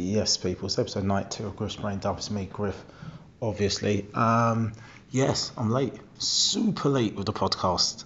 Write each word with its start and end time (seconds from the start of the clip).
Yes, 0.00 0.36
people. 0.36 0.66
It's 0.66 0.78
episode 0.78 1.02
92 1.02 1.48
of 1.48 1.56
Griff's 1.56 1.74
Brain 1.74 1.98
Dump. 1.98 2.18
It's 2.18 2.30
me, 2.30 2.46
Griff, 2.46 2.80
obviously. 3.42 4.06
Um, 4.14 4.72
yes, 5.10 5.50
I'm 5.56 5.70
late. 5.70 5.92
Super 6.18 6.88
late 6.88 7.16
with 7.16 7.26
the 7.26 7.32
podcast. 7.32 8.04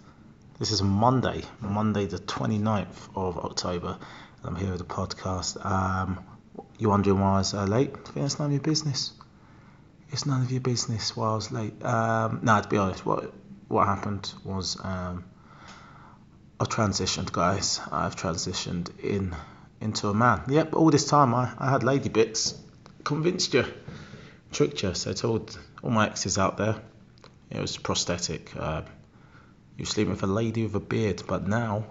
This 0.58 0.70
is 0.70 0.82
Monday, 0.82 1.42
Monday 1.60 2.06
the 2.06 2.16
29th 2.16 3.10
of 3.14 3.36
October. 3.36 3.98
I'm 4.42 4.56
here 4.56 4.70
with 4.70 4.78
the 4.78 4.86
podcast. 4.86 5.62
Um, 5.66 6.24
you 6.78 6.88
wondering 6.88 7.20
why 7.20 7.34
I 7.34 7.38
was 7.38 7.52
uh, 7.52 7.64
late? 7.64 7.90
I 7.92 8.10
think 8.10 8.24
it's 8.24 8.38
none 8.38 8.46
of 8.46 8.52
your 8.52 8.62
business. 8.62 9.12
It's 10.10 10.24
none 10.24 10.40
of 10.40 10.50
your 10.50 10.62
business 10.62 11.14
why 11.14 11.28
I 11.28 11.34
was 11.34 11.52
late. 11.52 11.84
Um, 11.84 12.40
no, 12.42 12.58
to 12.58 12.68
be 12.70 12.78
honest, 12.78 13.04
what 13.04 13.34
what 13.68 13.86
happened 13.86 14.32
was 14.44 14.82
um, 14.82 15.26
I've 16.58 16.70
transitioned, 16.70 17.32
guys. 17.32 17.80
I've 17.90 18.16
transitioned 18.16 18.98
in 18.98 19.36
into 19.82 20.08
a 20.08 20.14
man. 20.14 20.42
Yep, 20.48 20.74
all 20.74 20.90
this 20.90 21.06
time 21.06 21.34
I, 21.34 21.52
I 21.58 21.70
had 21.70 21.82
lady 21.82 22.08
bits. 22.08 22.58
Convinced 23.04 23.52
you, 23.54 23.64
tricked 24.52 24.82
you. 24.82 24.94
So 24.94 25.10
I 25.10 25.14
told 25.14 25.58
all 25.82 25.90
my 25.90 26.06
exes 26.06 26.38
out 26.38 26.56
there 26.56 26.80
it 27.52 27.60
was 27.60 27.76
prosthetic. 27.76 28.50
Uh, 28.56 28.82
you 29.76 29.84
sleeping 29.84 30.12
with 30.12 30.22
a 30.22 30.26
lady 30.26 30.62
with 30.62 30.74
a 30.74 30.80
beard, 30.80 31.22
but 31.26 31.46
now 31.46 31.84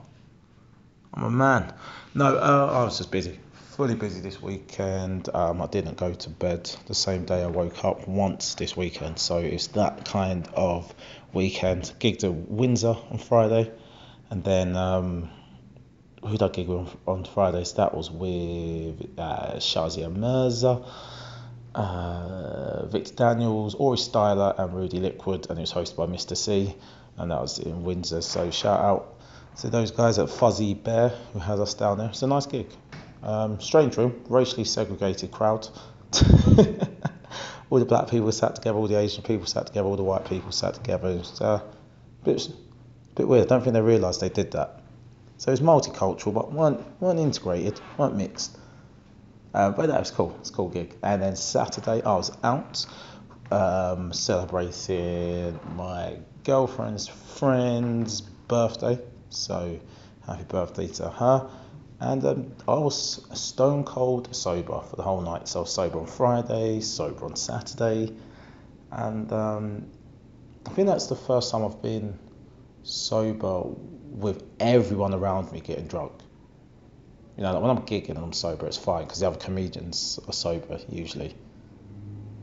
I'm 1.13 1.23
a 1.23 1.29
man. 1.29 1.73
No, 2.15 2.35
uh, 2.35 2.71
I 2.73 2.83
was 2.83 2.97
just 2.97 3.11
busy, 3.11 3.39
fully 3.53 3.95
busy 3.95 4.21
this 4.21 4.41
weekend. 4.41 5.29
Um, 5.33 5.61
I 5.61 5.67
didn't 5.67 5.97
go 5.97 6.13
to 6.13 6.29
bed 6.29 6.71
the 6.87 6.95
same 6.95 7.25
day 7.25 7.43
I 7.43 7.47
woke 7.47 7.85
up 7.85 8.07
once 8.07 8.55
this 8.55 8.75
weekend, 8.75 9.19
so 9.19 9.37
it's 9.37 9.67
that 9.67 10.05
kind 10.05 10.47
of 10.55 10.93
weekend. 11.31 11.93
Gigged 11.99 12.23
at 12.23 12.33
Windsor 12.33 12.95
on 13.11 13.19
Friday, 13.19 13.71
and 14.31 14.43
then 14.43 14.75
um, 14.75 15.29
I 16.23 16.47
gig 16.49 16.67
with 16.67 16.95
on 17.07 17.23
Fridays? 17.23 17.73
That 17.73 17.95
was 17.95 18.11
with 18.11 19.01
uh, 19.17 19.55
Shazia 19.55 20.13
Mirza, 20.13 20.83
uh, 21.73 22.85
Victor 22.85 23.13
Daniels, 23.15 23.75
Ori 23.75 23.97
Styler, 23.97 24.57
and 24.57 24.73
Rudi 24.73 24.99
Lickwood, 24.99 25.49
and 25.49 25.57
it 25.57 25.61
was 25.61 25.73
hosted 25.73 25.95
by 25.95 26.05
Mr. 26.05 26.37
C, 26.37 26.75
and 27.17 27.31
that 27.31 27.41
was 27.41 27.59
in 27.59 27.83
Windsor. 27.83 28.21
So 28.21 28.51
shout 28.51 28.79
out 28.79 29.15
to 29.57 29.69
those 29.69 29.91
guys 29.91 30.19
at 30.19 30.29
Fuzzy 30.29 30.73
Bear 30.73 31.09
who 31.33 31.39
has 31.39 31.59
us 31.59 31.73
down 31.73 31.97
there. 31.97 32.09
It's 32.09 32.21
a 32.21 32.27
nice 32.27 32.45
gig. 32.45 32.67
Um, 33.23 33.59
strange 33.59 33.97
room, 33.97 34.23
racially 34.29 34.63
segregated 34.63 35.31
crowd. 35.31 35.67
all 37.69 37.79
the 37.79 37.85
black 37.85 38.09
people 38.09 38.31
sat 38.31 38.55
together, 38.55 38.77
all 38.77 38.87
the 38.87 38.97
Asian 38.97 39.23
people 39.23 39.47
sat 39.47 39.67
together, 39.67 39.87
all 39.87 39.95
the 39.95 40.03
white 40.03 40.25
people 40.25 40.51
sat 40.51 40.75
together. 40.75 41.09
It 41.09 41.19
was 41.19 41.41
uh, 41.41 41.61
a 41.63 42.25
bit, 42.25 42.47
a 42.47 43.15
bit 43.15 43.27
weird. 43.27 43.45
I 43.45 43.49
don't 43.49 43.63
think 43.63 43.73
they 43.73 43.81
realised 43.81 44.21
they 44.21 44.29
did 44.29 44.51
that. 44.51 44.80
So 45.41 45.51
it's 45.51 45.59
multicultural, 45.59 46.35
but 46.35 46.53
weren't 46.53 47.01
weren't 47.01 47.19
integrated, 47.19 47.81
weren't 47.97 48.15
mixed. 48.15 48.59
Uh, 49.55 49.71
but 49.71 49.87
that 49.87 49.99
was 49.99 50.11
cool. 50.11 50.35
It's 50.39 50.51
a 50.51 50.53
cool 50.53 50.69
gig. 50.69 50.95
And 51.01 51.19
then 51.19 51.35
Saturday, 51.35 52.03
I 52.03 52.15
was 52.15 52.31
out 52.43 52.85
um, 53.49 54.13
celebrating 54.13 55.59
my 55.75 56.17
girlfriend's 56.43 57.07
friend's 57.07 58.21
birthday. 58.21 58.99
So 59.31 59.79
happy 60.27 60.43
birthday 60.43 60.85
to 60.89 61.09
her. 61.09 61.49
And 61.99 62.23
um, 62.23 62.51
I 62.67 62.75
was 62.75 63.25
stone 63.33 63.83
cold 63.83 64.35
sober 64.35 64.79
for 64.81 64.95
the 64.95 65.01
whole 65.01 65.21
night. 65.21 65.47
So 65.47 65.61
I 65.61 65.63
was 65.63 65.73
sober 65.73 66.01
on 66.01 66.05
Friday, 66.05 66.81
sober 66.81 67.25
on 67.25 67.35
Saturday. 67.35 68.15
And 68.91 69.33
um, 69.33 69.87
I 70.67 70.69
think 70.69 70.87
that's 70.87 71.07
the 71.07 71.15
first 71.15 71.49
time 71.49 71.65
I've 71.65 71.81
been 71.81 72.19
sober 72.83 73.63
with 74.11 74.43
everyone 74.59 75.13
around 75.13 75.51
me 75.51 75.61
getting 75.61 75.87
drunk. 75.87 76.11
You 77.37 77.43
know, 77.43 77.53
like 77.53 77.61
when 77.61 77.71
I'm 77.71 77.83
gigging 77.83 78.09
and 78.09 78.19
I'm 78.19 78.33
sober, 78.33 78.67
it's 78.67 78.77
fine 78.77 79.05
because 79.05 79.21
the 79.21 79.27
other 79.27 79.39
comedians 79.39 80.19
are 80.27 80.33
sober 80.33 80.79
usually, 80.89 81.33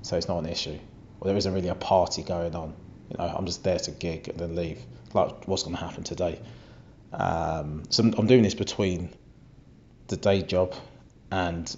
so 0.02 0.16
it's 0.16 0.28
not 0.28 0.38
an 0.38 0.46
issue. 0.46 0.78
Or 1.20 1.28
there 1.28 1.36
isn't 1.36 1.52
really 1.52 1.68
a 1.68 1.74
party 1.74 2.22
going 2.22 2.54
on. 2.54 2.74
You 3.10 3.18
know, 3.18 3.24
I'm 3.24 3.46
just 3.46 3.64
there 3.64 3.78
to 3.78 3.90
gig 3.90 4.28
and 4.28 4.38
then 4.38 4.56
leave. 4.56 4.80
Like 5.12 5.46
what's 5.46 5.62
going 5.62 5.76
to 5.76 5.82
happen 5.82 6.04
today. 6.04 6.40
Um, 7.12 7.84
so 7.88 8.02
I'm, 8.02 8.26
doing 8.26 8.42
this 8.42 8.54
between 8.54 9.10
the 10.08 10.16
day 10.16 10.42
job 10.42 10.74
and 11.30 11.74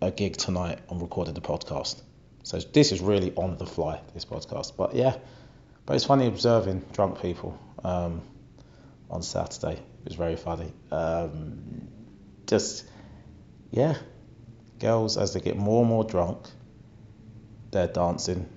a 0.00 0.10
gig 0.10 0.36
tonight. 0.36 0.78
I'm 0.88 1.00
recording 1.00 1.34
the 1.34 1.40
podcast. 1.40 2.00
So 2.42 2.58
this 2.58 2.92
is 2.92 3.00
really 3.00 3.32
on 3.34 3.58
the 3.58 3.66
fly, 3.66 4.00
this 4.14 4.24
podcast. 4.24 4.76
But 4.76 4.94
yeah, 4.94 5.16
but 5.84 5.96
it's 5.96 6.04
funny 6.04 6.26
observing 6.26 6.84
drunk 6.92 7.20
people. 7.20 7.58
Um, 7.84 8.22
on 9.10 9.22
Saturday. 9.22 9.74
It 9.74 10.04
was 10.04 10.14
very 10.14 10.36
funny. 10.36 10.72
Um, 10.90 11.88
just, 12.46 12.84
yeah, 13.70 13.96
girls 14.78 15.16
as 15.16 15.34
they 15.34 15.40
get 15.40 15.56
more 15.56 15.80
and 15.80 15.88
more 15.88 16.04
drunk, 16.04 16.46
their 17.70 17.86
dancing 17.86 18.48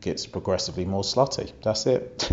gets 0.00 0.26
progressively 0.26 0.84
more 0.84 1.02
slutty. 1.02 1.52
That's 1.62 1.86
it. 1.86 2.30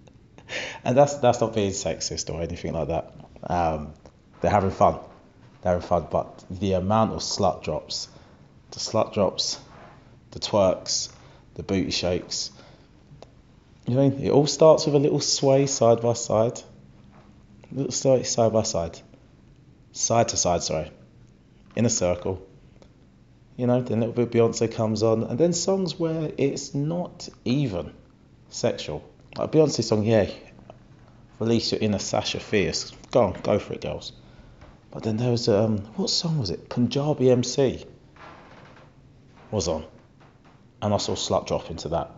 and 0.84 0.96
that's 0.96 1.14
that's 1.16 1.40
not 1.40 1.54
being 1.54 1.72
sexist 1.72 2.32
or 2.32 2.42
anything 2.42 2.74
like 2.74 2.88
that. 2.88 3.14
Um, 3.42 3.94
they're 4.40 4.50
having 4.50 4.70
fun. 4.70 4.98
They're 5.62 5.72
having 5.72 5.86
fun, 5.86 6.06
but 6.10 6.44
the 6.50 6.74
amount 6.74 7.12
of 7.12 7.20
slut 7.20 7.62
drops, 7.62 8.08
the 8.70 8.78
slut 8.78 9.12
drops, 9.12 9.58
the 10.30 10.38
twerks, 10.38 11.10
the 11.54 11.62
booty 11.62 11.90
shakes, 11.90 12.50
you 13.86 13.94
know, 13.94 14.02
it 14.02 14.30
all 14.30 14.46
starts 14.46 14.86
with 14.86 14.94
a 14.94 14.98
little 14.98 15.20
sway 15.20 15.66
side 15.66 16.00
by 16.00 16.12
side. 16.12 16.60
A 17.70 17.74
little 17.74 17.92
sway 17.92 18.22
side 18.22 18.52
by 18.52 18.62
side. 18.62 19.00
Side 19.92 20.28
to 20.28 20.36
side, 20.36 20.62
sorry. 20.62 20.90
In 21.76 21.86
a 21.86 21.90
circle. 21.90 22.46
You 23.56 23.66
know, 23.66 23.80
then 23.82 23.98
a 23.98 24.06
little 24.06 24.24
bit 24.24 24.30
Beyonce 24.30 24.72
comes 24.72 25.02
on, 25.02 25.24
and 25.24 25.38
then 25.38 25.52
songs 25.52 25.98
where 25.98 26.30
it's 26.38 26.74
not 26.74 27.28
even 27.44 27.92
sexual. 28.48 29.04
Like 29.36 29.52
Beyonce 29.52 29.82
song, 29.82 30.04
yeah, 30.04 30.30
release 31.38 31.72
your 31.72 31.80
inner 31.80 31.98
Sasha 31.98 32.40
Fierce. 32.40 32.92
Go 33.10 33.24
on, 33.24 33.40
go 33.42 33.58
for 33.58 33.74
it, 33.74 33.82
girls. 33.82 34.12
But 34.90 35.02
then 35.02 35.16
there 35.16 35.30
was 35.30 35.48
um, 35.48 35.78
what 35.96 36.10
song 36.10 36.38
was 36.38 36.50
it? 36.50 36.68
Punjabi 36.68 37.30
MC 37.30 37.84
was 39.50 39.68
on, 39.68 39.84
and 40.82 40.94
I 40.94 40.96
saw 40.96 41.14
slut 41.14 41.46
drop 41.46 41.70
into 41.70 41.88
that. 41.90 42.10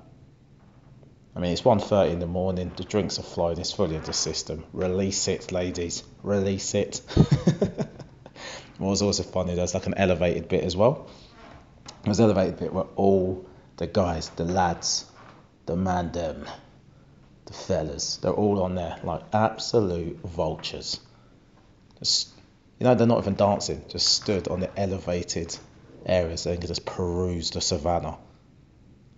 I 1.35 1.41
mean, 1.41 1.53
it's 1.53 1.63
1.30 1.63 2.13
in 2.13 2.19
the 2.19 2.27
morning, 2.27 2.73
the 2.77 2.85
drinks 2.85 3.19
are 3.19 3.23
flowing, 3.23 3.59
it's 3.59 3.73
fully 3.73 3.97
in 3.97 4.03
the 4.03 4.13
system. 4.13 4.65
Release 4.73 5.29
it, 5.29 5.51
ladies, 5.51 6.05
release 6.23 6.75
it. 6.75 7.01
what 8.79 8.89
was 8.89 9.01
also 9.01 9.23
funny, 9.23 9.55
there's 9.55 9.73
like 9.73 9.87
an 9.87 9.95
elevated 9.97 10.49
bit 10.49 10.63
as 10.63 10.77
well. 10.77 11.09
There's 12.05 12.19
an 12.19 12.27
elevated 12.27 12.59
bit 12.59 12.73
where 12.73 12.85
all 12.97 13.47
the 13.79 13.87
guys, 13.87 14.29
the 14.31 14.45
lads, 14.45 15.07
the 15.65 15.75
man 15.75 16.13
them, 16.13 16.45
the 17.47 17.55
fellas, 17.55 18.19
they're 18.19 18.33
all 18.33 18.63
on 18.63 18.75
there 18.75 18.99
like 19.03 19.23
absolute 19.33 20.19
vultures. 20.21 21.01
Just, 21.99 22.29
you 22.79 22.85
know, 22.85 22.95
they're 22.95 23.07
not 23.07 23.21
even 23.21 23.37
dancing, 23.37 23.83
just 23.89 24.09
stood 24.09 24.49
on 24.49 24.61
the 24.61 24.79
elevated 24.79 25.57
areas 26.05 26.45
and 26.45 26.61
just 26.61 26.85
peruse 26.85 27.51
the 27.53 27.63
savannah, 27.63 28.19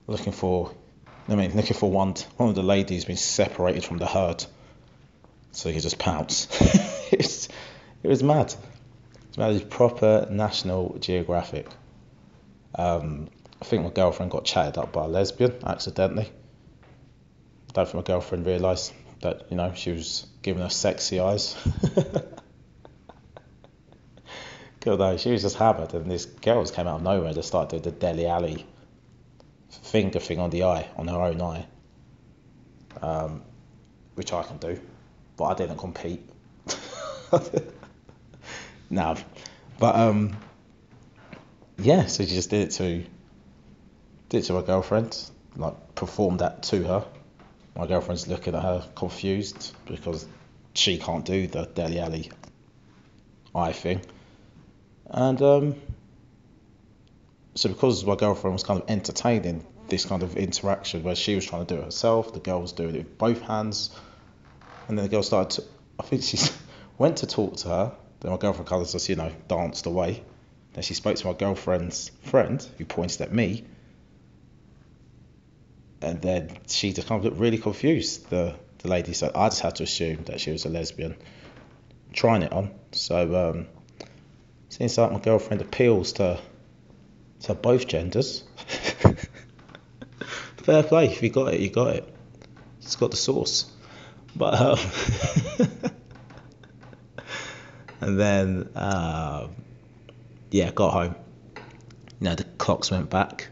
looking 0.06 0.32
for 0.32 0.70
I 1.28 1.36
mean, 1.36 1.56
looking 1.56 1.76
for 1.76 1.90
one, 1.90 2.14
one 2.36 2.50
of 2.50 2.54
the 2.54 2.62
ladies 2.62 3.06
being 3.06 3.16
separated 3.16 3.84
from 3.84 3.98
the 3.98 4.06
herd, 4.06 4.44
so 5.52 5.70
he 5.70 5.80
just 5.80 5.98
pounced. 5.98 6.50
it, 7.12 7.18
was, 7.18 7.48
it 8.02 8.08
was 8.08 8.22
mad. 8.22 8.54
It's 9.28 9.38
mad. 9.38 9.52
It's 9.52 9.64
proper 9.64 10.26
National 10.30 10.98
Geographic. 11.00 11.68
Um, 12.74 13.28
I 13.62 13.64
think 13.64 13.84
my 13.84 13.90
girlfriend 13.90 14.30
got 14.32 14.44
chatted 14.44 14.76
up 14.76 14.92
by 14.92 15.04
a 15.04 15.08
lesbian 15.08 15.54
accidentally. 15.64 16.26
I 16.26 17.72
don't 17.72 17.86
think 17.86 17.94
my 17.94 18.02
girlfriend 18.02 18.44
realised 18.44 18.92
that 19.22 19.46
you 19.50 19.56
know 19.56 19.72
she 19.74 19.92
was 19.92 20.26
giving 20.42 20.62
her 20.62 20.68
sexy 20.68 21.20
eyes. 21.20 21.56
Good 24.80 24.98
though, 24.98 25.16
she 25.16 25.30
was 25.30 25.40
just 25.40 25.56
hammered, 25.56 25.94
and 25.94 26.10
this 26.10 26.26
girl 26.26 26.62
just 26.62 26.74
came 26.74 26.86
out 26.86 26.96
of 26.96 27.02
nowhere 27.02 27.32
just 27.32 27.48
started 27.48 27.82
doing 27.82 27.82
the 27.82 27.90
Dele 27.92 28.26
Alli 28.26 28.66
finger 29.82 30.18
thing 30.18 30.38
on 30.38 30.50
the 30.50 30.64
eye, 30.64 30.88
on 30.96 31.08
her 31.08 31.20
own 31.20 31.40
eye, 31.40 31.66
um, 33.02 33.42
which 34.14 34.32
I 34.32 34.42
can 34.42 34.58
do, 34.58 34.80
but 35.36 35.44
I 35.44 35.54
didn't 35.54 35.78
compete. 35.78 36.28
no, 38.90 39.16
but 39.78 39.96
um, 39.96 40.36
yeah, 41.78 42.06
so 42.06 42.24
she 42.24 42.34
just 42.34 42.50
did 42.50 42.68
it 42.68 42.70
to 42.72 43.04
did 44.28 44.38
it 44.38 44.42
to 44.44 44.52
my 44.54 44.62
girlfriend, 44.62 45.30
like 45.56 45.94
performed 45.94 46.40
that 46.40 46.62
to 46.64 46.82
her. 46.84 47.04
My 47.76 47.86
girlfriend's 47.86 48.28
looking 48.28 48.54
at 48.54 48.62
her 48.62 48.86
confused 48.94 49.74
because 49.86 50.26
she 50.74 50.98
can't 50.98 51.24
do 51.24 51.46
the 51.46 51.66
Dele 51.66 51.98
Alli 51.98 52.30
eye 53.54 53.72
thing, 53.72 54.00
and 55.06 55.42
um, 55.42 55.74
so 57.54 57.68
because 57.68 58.04
my 58.04 58.16
girlfriend 58.16 58.54
was 58.54 58.64
kind 58.64 58.82
of 58.82 58.90
entertaining 58.90 59.64
this 59.88 60.04
kind 60.04 60.22
of 60.22 60.36
interaction 60.36 61.02
where 61.02 61.14
she 61.14 61.34
was 61.34 61.44
trying 61.44 61.66
to 61.66 61.74
do 61.74 61.80
it 61.80 61.84
herself, 61.84 62.32
the 62.32 62.40
girl 62.40 62.60
was 62.60 62.72
doing 62.72 62.94
it 62.94 62.98
with 62.98 63.18
both 63.18 63.42
hands, 63.42 63.90
and 64.88 64.98
then 64.98 65.04
the 65.04 65.10
girl 65.10 65.22
started 65.22 65.62
to, 65.62 65.68
I 65.98 66.02
think 66.02 66.22
she 66.22 66.38
went 66.98 67.18
to 67.18 67.26
talk 67.26 67.56
to 67.58 67.68
her, 67.68 67.92
then 68.20 68.32
my 68.32 68.38
girlfriend 68.38 68.68
kind 68.68 68.82
of 68.82 68.90
just, 68.90 69.08
you 69.08 69.16
know, 69.16 69.30
danced 69.48 69.86
away, 69.86 70.22
Then 70.72 70.82
she 70.82 70.94
spoke 70.94 71.16
to 71.16 71.26
my 71.26 71.34
girlfriend's 71.34 72.10
friend, 72.22 72.66
who 72.78 72.84
pointed 72.84 73.20
at 73.20 73.32
me. 73.32 73.64
And 76.02 76.20
then 76.20 76.58
she 76.66 76.92
just 76.92 77.06
kind 77.06 77.18
of 77.18 77.24
looked 77.24 77.38
really 77.38 77.58
confused, 77.58 78.28
the, 78.30 78.56
the 78.78 78.88
lady. 78.88 79.12
So 79.12 79.30
I 79.34 79.48
just 79.48 79.60
had 79.60 79.76
to 79.76 79.84
assume 79.84 80.24
that 80.24 80.40
she 80.40 80.50
was 80.50 80.64
a 80.64 80.68
lesbian, 80.68 81.16
trying 82.12 82.42
it 82.42 82.52
on. 82.52 82.70
So 82.92 83.50
um, 83.50 83.66
seems 84.68 84.98
like 84.98 85.12
my 85.12 85.20
girlfriend 85.20 85.62
appeals 85.62 86.14
to 86.14 86.40
to 87.44 87.54
both 87.54 87.86
genders. 87.86 88.44
Fair 90.56 90.82
play, 90.82 91.06
if 91.06 91.22
you 91.22 91.28
got 91.30 91.54
it, 91.54 91.60
you 91.60 91.68
got 91.70 91.96
it. 91.96 92.08
It's 92.80 92.96
got 92.96 93.10
the 93.10 93.16
sauce. 93.16 93.70
But 94.34 94.60
um, 94.60 94.78
and 98.00 98.18
then 98.18 98.68
uh, 98.74 99.48
yeah, 100.50 100.70
got 100.72 100.92
home. 100.92 101.14
You 102.20 102.28
know, 102.30 102.34
the 102.34 102.44
clocks 102.44 102.90
went 102.90 103.10
back, 103.10 103.48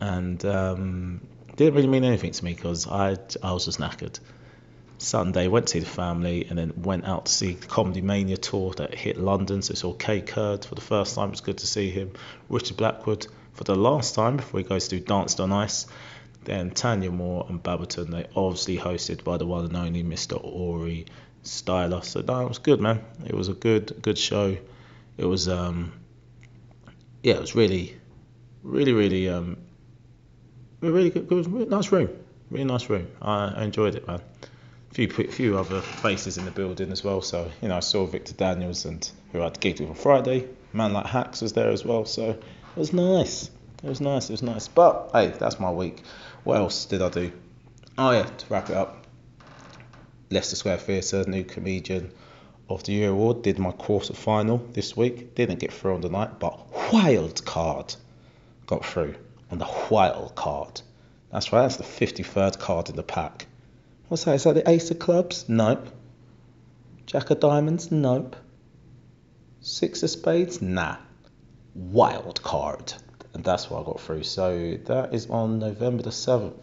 and 0.00 0.44
um, 0.44 1.26
didn't 1.56 1.74
really 1.74 1.88
mean 1.88 2.04
anything 2.04 2.32
to 2.32 2.44
me 2.44 2.54
because 2.54 2.86
I 2.86 3.16
I 3.42 3.52
was 3.52 3.64
just 3.64 3.78
knackered. 3.78 4.20
Sunday 5.04 5.48
went 5.48 5.66
to 5.66 5.72
see 5.72 5.78
the 5.80 5.86
family 5.86 6.46
and 6.48 6.58
then 6.58 6.72
went 6.76 7.04
out 7.04 7.26
to 7.26 7.32
see 7.32 7.54
the 7.54 7.66
Comedy 7.66 8.00
Mania 8.00 8.36
tour 8.36 8.72
that 8.74 8.94
hit 8.94 9.18
London. 9.18 9.62
So 9.62 9.74
saw 9.74 9.94
Kae 9.94 10.26
Kurd 10.26 10.64
for 10.64 10.74
the 10.74 10.80
first 10.80 11.14
time. 11.14 11.28
It 11.28 11.32
was 11.32 11.40
good 11.42 11.58
to 11.58 11.66
see 11.66 11.90
him. 11.90 12.12
Richard 12.48 12.76
Blackwood 12.76 13.26
for 13.52 13.64
the 13.64 13.74
last 13.74 14.14
time 14.14 14.38
before 14.38 14.60
he 14.60 14.64
goes 14.64 14.88
to 14.88 15.00
Dancing 15.00 15.42
on 15.42 15.52
Ice. 15.52 15.86
Then 16.44 16.70
Tanya 16.70 17.10
Moore 17.10 17.46
and 17.48 17.62
Baberton. 17.62 18.10
They 18.10 18.26
obviously 18.34 18.76
hosted 18.76 19.24
by 19.24 19.36
the 19.36 19.46
one 19.46 19.64
and 19.64 19.76
only 19.76 20.02
Mr. 20.02 20.42
Ori 20.42 21.06
Styler. 21.44 22.04
So 22.04 22.20
no, 22.20 22.46
was 22.46 22.58
good, 22.58 22.80
man. 22.80 23.04
It 23.26 23.34
was 23.34 23.48
a 23.48 23.54
good 23.54 24.02
good 24.02 24.18
show. 24.18 24.56
It 25.16 25.24
was 25.24 25.48
um 25.48 25.92
yeah, 27.22 27.34
it 27.34 27.40
was 27.40 27.54
really 27.54 27.96
really 28.62 28.92
really 28.92 29.28
um 29.28 29.58
really 30.80 31.10
good. 31.10 31.30
Really 31.30 31.66
nice 31.66 31.92
room. 31.92 32.10
Really 32.50 32.64
nice 32.64 32.90
room. 32.90 33.06
I 33.22 33.64
enjoyed 33.64 33.94
it, 33.94 34.06
man 34.06 34.20
few 34.94 35.08
few 35.08 35.58
other 35.58 35.80
faces 35.80 36.38
in 36.38 36.44
the 36.44 36.52
building 36.52 36.92
as 36.92 37.02
well. 37.02 37.20
So 37.20 37.50
you 37.60 37.68
know, 37.68 37.76
I 37.76 37.80
saw 37.80 38.06
Victor 38.06 38.32
Daniels 38.34 38.84
and 38.84 39.08
who 39.32 39.42
I 39.42 39.50
gigged 39.50 39.80
with 39.80 39.90
on 39.90 39.96
Friday. 39.96 40.48
Man 40.72 40.92
like 40.92 41.06
Hacks 41.06 41.42
was 41.42 41.52
there 41.52 41.70
as 41.70 41.84
well. 41.84 42.04
So 42.04 42.30
it 42.30 42.42
was 42.76 42.92
nice. 42.92 43.50
It 43.82 43.88
was 43.88 44.00
nice. 44.00 44.30
It 44.30 44.32
was 44.32 44.42
nice. 44.42 44.68
But 44.68 45.10
hey, 45.12 45.34
that's 45.36 45.58
my 45.58 45.70
week. 45.70 46.00
What 46.44 46.58
else 46.58 46.86
did 46.86 47.02
I 47.02 47.08
do? 47.08 47.32
Oh 47.98 48.12
yeah, 48.12 48.22
to 48.22 48.46
wrap 48.48 48.70
it 48.70 48.76
up. 48.76 49.04
Leicester 50.30 50.56
Square 50.56 50.78
Theatre, 50.78 51.24
new 51.26 51.44
comedian 51.44 52.12
of 52.68 52.84
the 52.84 52.92
year 52.92 53.10
award. 53.10 53.42
Did 53.42 53.58
my 53.58 53.72
quarter 53.72 54.14
final 54.14 54.58
this 54.58 54.96
week. 54.96 55.34
Didn't 55.34 55.58
get 55.58 55.72
through 55.72 55.94
on 55.94 56.02
the 56.02 56.08
night, 56.08 56.38
but 56.38 56.56
wild 56.92 57.44
card 57.44 57.96
got 58.66 58.84
through 58.84 59.16
on 59.50 59.58
the 59.58 59.68
wild 59.90 60.36
card. 60.36 60.80
That's 61.32 61.52
right. 61.52 61.62
That's 61.62 61.78
the 61.78 61.82
53rd 61.82 62.60
card 62.60 62.90
in 62.90 62.96
the 62.96 63.02
pack. 63.02 63.46
What's 64.08 64.24
that? 64.24 64.34
Is 64.34 64.44
that 64.44 64.54
the 64.54 64.68
Ace 64.68 64.90
of 64.90 64.98
Clubs? 64.98 65.48
Nope. 65.48 65.88
Jack 67.06 67.30
of 67.30 67.40
Diamonds? 67.40 67.90
Nope. 67.90 68.36
Six 69.60 70.02
of 70.02 70.10
Spades? 70.10 70.60
Nah. 70.60 70.96
Wild 71.74 72.42
card. 72.42 72.92
And 73.32 73.42
that's 73.42 73.70
what 73.70 73.82
I 73.82 73.84
got 73.84 74.00
through. 74.00 74.24
So 74.24 74.78
that 74.84 75.14
is 75.14 75.28
on 75.30 75.58
November 75.58 76.02
the 76.02 76.10
7th. 76.10 76.60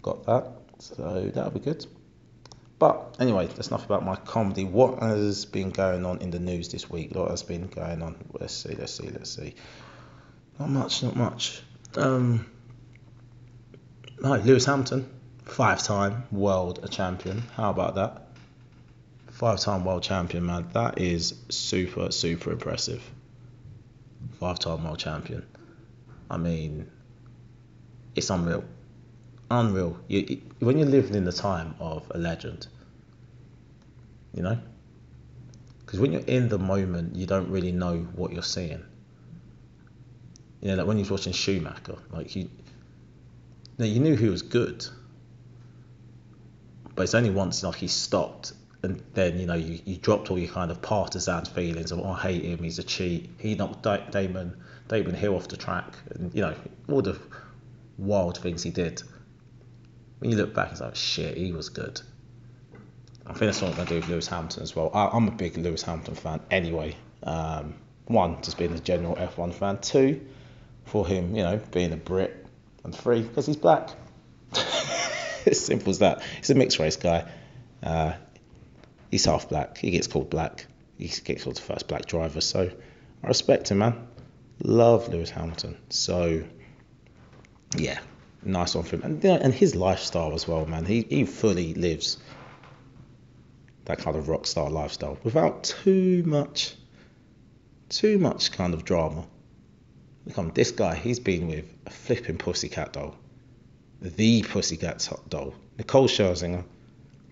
Got 0.00 0.24
that. 0.26 0.52
So 0.78 1.30
that'll 1.34 1.50
be 1.50 1.60
good. 1.60 1.86
But 2.78 3.16
anyway, 3.20 3.46
that's 3.46 3.68
enough 3.68 3.84
about 3.84 4.04
my 4.04 4.16
comedy. 4.16 4.64
What 4.64 5.00
has 5.00 5.44
been 5.44 5.70
going 5.70 6.04
on 6.04 6.18
in 6.22 6.30
the 6.30 6.40
news 6.40 6.70
this 6.70 6.90
week? 6.90 7.14
What 7.14 7.30
has 7.30 7.42
been 7.42 7.68
going 7.68 8.02
on? 8.02 8.16
Let's 8.32 8.54
see, 8.54 8.74
let's 8.74 8.94
see, 8.94 9.08
let's 9.10 9.30
see. 9.30 9.54
Not 10.58 10.70
much, 10.70 11.02
not 11.02 11.16
much. 11.16 11.62
Um, 11.96 12.46
no, 14.20 14.36
Lewis 14.36 14.64
Hamilton 14.64 15.08
five 15.44 15.82
time 15.82 16.24
world 16.30 16.88
champion. 16.90 17.42
How 17.56 17.70
about 17.70 17.94
that? 17.96 18.28
Five 19.28 19.60
time 19.60 19.84
world 19.84 20.02
champion, 20.02 20.46
man. 20.46 20.68
That 20.72 20.98
is 20.98 21.34
super, 21.48 22.10
super 22.10 22.52
impressive. 22.52 23.02
Five 24.40 24.58
time 24.58 24.84
world 24.84 24.98
champion. 24.98 25.44
I 26.30 26.36
mean, 26.36 26.90
it's 28.14 28.30
unreal. 28.30 28.64
Unreal. 29.50 29.98
You, 30.08 30.40
when 30.60 30.78
you're 30.78 30.88
living 30.88 31.14
in 31.14 31.24
the 31.24 31.32
time 31.32 31.74
of 31.78 32.10
a 32.14 32.18
legend, 32.18 32.66
you 34.32 34.42
know? 34.42 34.58
Because 35.84 36.00
when 36.00 36.12
you're 36.12 36.22
in 36.22 36.48
the 36.48 36.58
moment, 36.58 37.14
you 37.14 37.26
don't 37.26 37.50
really 37.50 37.72
know 37.72 37.98
what 38.14 38.32
you're 38.32 38.42
seeing. 38.42 38.82
You 40.60 40.68
know, 40.68 40.76
like 40.76 40.86
when 40.86 40.98
you're 40.98 41.08
watching 41.08 41.34
Schumacher, 41.34 41.98
like 42.10 42.34
you, 42.34 42.48
know, 43.76 43.84
you 43.84 44.00
knew 44.00 44.16
he 44.16 44.28
was 44.28 44.40
good 44.40 44.86
but 46.94 47.02
it's 47.02 47.14
only 47.14 47.30
once 47.30 47.62
like 47.62 47.76
he 47.76 47.88
stopped 47.88 48.52
and 48.84 49.02
then 49.14 49.38
you 49.38 49.46
know 49.46 49.54
you, 49.54 49.80
you 49.84 49.96
dropped 49.96 50.30
all 50.30 50.38
your 50.38 50.52
kind 50.52 50.70
of 50.70 50.80
partisan 50.82 51.44
feelings 51.46 51.90
of 51.90 52.00
oh, 52.00 52.10
I 52.10 52.20
hate 52.20 52.44
him, 52.44 52.58
he's 52.62 52.78
a 52.78 52.82
cheat. 52.82 53.30
He 53.38 53.54
knocked 53.54 53.82
Damon 54.12 54.56
Damon 54.88 55.14
Hill 55.14 55.34
off 55.34 55.48
the 55.48 55.56
track, 55.56 55.94
and 56.10 56.32
you 56.34 56.42
know 56.42 56.54
all 56.88 57.02
the 57.02 57.18
wild 57.96 58.38
things 58.38 58.62
he 58.62 58.70
did. 58.70 59.02
When 60.18 60.30
you 60.30 60.36
look 60.36 60.54
back, 60.54 60.70
it's 60.72 60.80
like 60.80 60.94
shit, 60.94 61.36
he 61.36 61.52
was 61.52 61.70
good. 61.70 62.00
I 63.26 63.32
think 63.32 63.40
that's 63.40 63.62
what 63.62 63.70
I'm 63.70 63.76
gonna 63.76 63.88
do 63.88 63.96
with 63.96 64.08
Lewis 64.08 64.26
Hamilton 64.26 64.62
as 64.62 64.76
well. 64.76 64.90
I, 64.92 65.16
am 65.16 65.28
a 65.28 65.30
big 65.30 65.56
Lewis 65.56 65.82
Hamilton 65.82 66.14
fan 66.14 66.40
anyway. 66.50 66.94
Um, 67.22 67.74
one, 68.06 68.42
just 68.42 68.58
being 68.58 68.72
a 68.74 68.78
general 68.78 69.16
F1 69.16 69.54
fan. 69.54 69.78
Two, 69.78 70.20
for 70.84 71.06
him, 71.06 71.34
you 71.34 71.42
know, 71.42 71.58
being 71.72 71.92
a 71.92 71.96
Brit, 71.96 72.46
and 72.84 72.94
three, 72.94 73.22
because 73.22 73.46
he's 73.46 73.56
black. 73.56 73.88
as 75.50 75.64
simple 75.64 75.90
as 75.90 75.98
that. 76.00 76.22
He's 76.38 76.50
a 76.50 76.54
mixed 76.54 76.78
race 76.78 76.96
guy. 76.96 77.30
Uh, 77.82 78.12
he's 79.10 79.24
half 79.24 79.48
black. 79.48 79.78
He 79.78 79.90
gets 79.90 80.06
called 80.06 80.30
black. 80.30 80.66
He 80.98 81.08
gets 81.08 81.44
called 81.44 81.56
the 81.56 81.62
first 81.62 81.88
black 81.88 82.06
driver. 82.06 82.40
So 82.40 82.70
I 83.22 83.26
respect 83.26 83.70
him, 83.70 83.78
man. 83.78 84.08
Love 84.62 85.08
Lewis 85.08 85.30
Hamilton. 85.30 85.76
So 85.90 86.44
yeah, 87.76 87.98
nice 88.42 88.76
on 88.76 88.84
for 88.84 88.96
him. 88.96 89.02
And, 89.02 89.24
and 89.24 89.52
his 89.52 89.74
lifestyle 89.74 90.34
as 90.34 90.46
well, 90.46 90.66
man. 90.66 90.84
He, 90.84 91.02
he 91.02 91.24
fully 91.24 91.74
lives 91.74 92.18
that 93.86 93.98
kind 93.98 94.16
of 94.16 94.28
rock 94.28 94.46
star 94.46 94.70
lifestyle 94.70 95.18
without 95.24 95.64
too 95.64 96.22
much, 96.24 96.74
too 97.88 98.18
much 98.18 98.52
kind 98.52 98.72
of 98.72 98.84
drama. 98.84 99.26
Look, 100.24 100.38
on 100.38 100.52
this 100.54 100.70
guy, 100.70 100.94
he's 100.94 101.20
been 101.20 101.48
with 101.48 101.66
a 101.84 101.90
flipping 101.90 102.38
pussycat 102.38 102.94
doll 102.94 103.16
the 104.04 104.42
Pussycat 104.42 105.08
Doll, 105.30 105.54
Nicole 105.78 106.08
Scherzinger, 106.08 106.64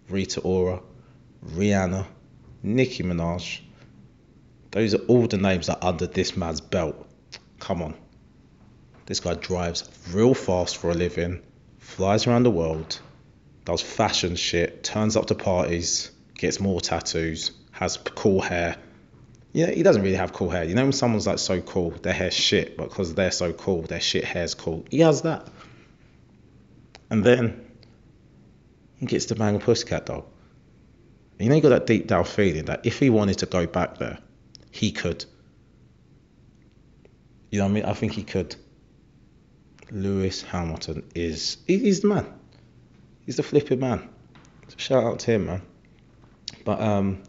Rita 0.09 0.41
Ora, 0.41 0.81
Rihanna, 1.47 2.07
Nicki 2.63 3.03
Minaj. 3.03 3.61
Those 4.71 4.95
are 4.95 5.05
all 5.05 5.27
the 5.27 5.37
names 5.37 5.67
that 5.67 5.85
are 5.85 5.91
under 5.91 6.07
this 6.07 6.35
man's 6.35 6.63
belt. 6.63 7.07
Come 7.59 7.83
on. 7.83 7.95
This 9.05 9.21
guy 9.21 9.35
drives 9.35 9.87
real 10.13 10.33
fast 10.33 10.79
for 10.79 10.91
a 10.91 10.95
living, 10.95 11.43
flies 11.79 12.27
around 12.27 12.45
the 12.45 12.51
world, 12.51 12.99
does 13.67 13.83
fashion 13.83 14.35
shit, 14.37 14.83
turns 14.83 15.15
up 15.15 15.27
to 15.27 15.35
parties, 15.35 16.11
gets 16.39 16.59
more 16.59 16.81
tattoos, 16.81 17.51
has 17.73 17.99
cool 17.99 18.41
hair. 18.41 18.77
Yeah, 19.53 19.71
he 19.71 19.83
doesn't 19.83 20.01
really 20.01 20.17
have 20.17 20.33
cool 20.33 20.49
hair. 20.49 20.65
You 20.65 20.75
know 20.75 20.85
when 20.85 20.93
someone's 20.93 21.27
like 21.27 21.39
so 21.39 21.61
cool, 21.61 21.91
their 21.91 22.15
hair's 22.15 22.33
shit, 22.33 22.79
but 22.79 22.89
because 22.89 23.15
they're 23.15 23.31
so 23.31 23.53
cool, 23.53 23.83
their 23.83 24.01
shit 24.01 24.25
hair's 24.25 24.55
cool. 24.55 24.87
He 24.91 25.01
has 25.01 25.21
that. 25.23 25.47
And 27.13 27.23
then 27.23 27.61
he 28.97 29.05
gets 29.05 29.27
to 29.27 29.35
bang 29.35 29.55
a 29.55 29.59
pussycat. 29.59 30.09
And 30.09 30.23
you 31.39 31.51
know, 31.51 31.57
you 31.57 31.61
got 31.61 31.69
that 31.69 31.87
deep 31.87 32.07
down 32.07 32.25
feeling 32.25 32.65
that 32.65 32.87
if 32.87 33.01
he 33.01 33.11
wanted 33.11 33.37
to 33.41 33.47
go 33.47 33.67
back 33.67 33.99
there, 33.99 34.19
he 34.71 34.93
could. 34.93 35.27
You 37.51 37.59
know 37.59 37.67
what 37.67 37.71
I 37.71 37.75
mean? 37.75 37.85
I 37.85 37.93
think 37.93 38.13
he 38.13 38.23
could. 38.23 38.57
Lewis 39.91 40.41
Hamilton 40.41 41.05
is 41.15 41.59
he's 41.67 42.01
the 42.01 42.09
man. 42.09 42.33
He's 43.27 43.37
the 43.37 43.43
flipping 43.43 43.81
man. 43.81 44.09
So 44.69 44.77
shout 44.79 45.05
out 45.05 45.19
to 45.19 45.33
him, 45.33 45.45
man. 45.45 45.63
But 46.65 46.81
um, 46.81 47.25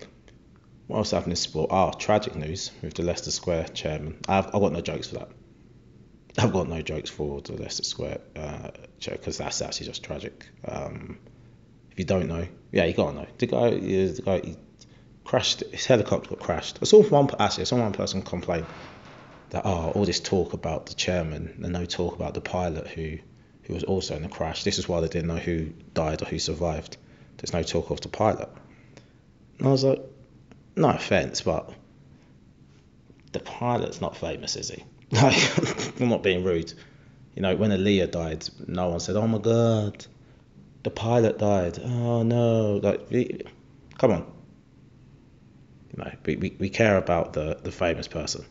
what 0.88 1.00
else 1.00 1.12
happened 1.12 1.34
in 1.34 1.36
sport? 1.36 1.72
Ah, 1.74 1.92
oh, 1.94 1.98
tragic 2.00 2.38
news 2.38 2.72
with 2.82 2.94
the 2.94 3.04
Leicester 3.04 3.32
Square 3.32 3.66
chairman. 3.74 4.18
I've, 4.30 4.46
I've 4.46 4.62
got 4.62 4.72
no 4.72 4.80
jokes 4.80 5.10
for 5.10 5.16
that. 5.16 5.30
I've 6.38 6.52
got 6.52 6.68
no 6.68 6.82
jokes 6.82 7.10
for 7.10 7.42
the 7.42 7.54
Leicester 7.54 7.84
Square 7.84 8.22
uh, 8.36 8.72
because 9.06 9.38
that's 9.38 9.62
actually 9.62 9.88
just 9.88 10.04
tragic. 10.04 10.48
Um, 10.68 11.20
if 11.92 12.00
you 12.00 12.06
don't 12.06 12.28
know, 12.28 12.48
yeah, 12.72 12.86
you 12.86 12.94
gotta 12.94 13.16
know. 13.16 13.28
The 13.38 13.46
guy, 13.46 13.70
the 13.70 14.22
guy, 14.26 14.40
he 14.40 14.58
crashed. 15.24 15.64
His 15.72 15.86
helicopter 15.86 16.30
got 16.30 16.40
crashed. 16.40 16.80
I 16.82 16.86
saw 16.86 17.04
one 17.04 17.30
actually, 17.40 17.62
I 17.62 17.66
saw 17.66 17.78
one 17.78 17.94
person 17.94 18.24
complain 18.24 18.66
that 19.52 19.64
oh, 19.66 19.92
all 19.92 20.06
this 20.06 20.20
talk 20.20 20.54
about 20.54 20.88
the 20.88 20.96
chairman 20.96 21.60
and 21.62 21.74
no 21.74 21.86
talk 21.86 22.16
about 22.16 22.34
the 22.34 22.42
pilot 22.42 22.88
who 22.88 23.20
who 23.64 23.74
was 23.74 23.84
also 23.84 24.16
in 24.16 24.24
the 24.24 24.30
crash. 24.30 24.64
This 24.64 24.80
is 24.80 24.90
why 24.90 25.02
they 25.02 25.08
didn't 25.08 25.28
know 25.28 25.38
who 25.38 25.68
died 25.94 26.22
or 26.22 26.26
who 26.26 26.40
survived. 26.40 26.98
There's 27.38 27.54
no 27.54 27.64
talk 27.64 27.92
of 27.92 28.02
the 28.02 28.10
pilot. 28.10 28.50
And 29.60 29.68
I 29.68 29.72
was 29.72 29.84
like, 29.84 30.02
no 30.76 30.90
offense, 30.90 31.42
but 31.42 31.72
the 33.32 33.40
pilot's 33.40 34.02
not 34.02 34.18
famous, 34.18 34.56
is 34.56 34.70
he? 34.70 34.84
Like, 35.14 36.02
I'm 36.02 36.10
not 36.10 36.24
being 36.24 36.44
rude. 36.44 36.74
You 37.36 37.44
know, 37.44 37.56
when 37.56 37.72
Aaliyah 37.72 38.12
died, 38.12 38.48
no 38.68 38.90
one 38.90 39.00
said, 39.00 39.16
"Oh 39.16 39.28
my 39.28 39.38
God, 39.38 40.06
the 40.84 40.90
pilot 40.90 41.38
died." 41.38 41.80
Oh 41.84 42.24
no, 42.24 42.80
like, 42.82 43.48
come 43.98 44.12
on. 44.12 44.26
You 45.92 46.04
know, 46.04 46.12
we, 46.26 46.36
we, 46.38 46.56
we 46.60 46.70
care 46.70 46.98
about 46.98 47.34
the, 47.34 47.60
the 47.64 47.72
famous 47.72 48.08
person. 48.08 48.44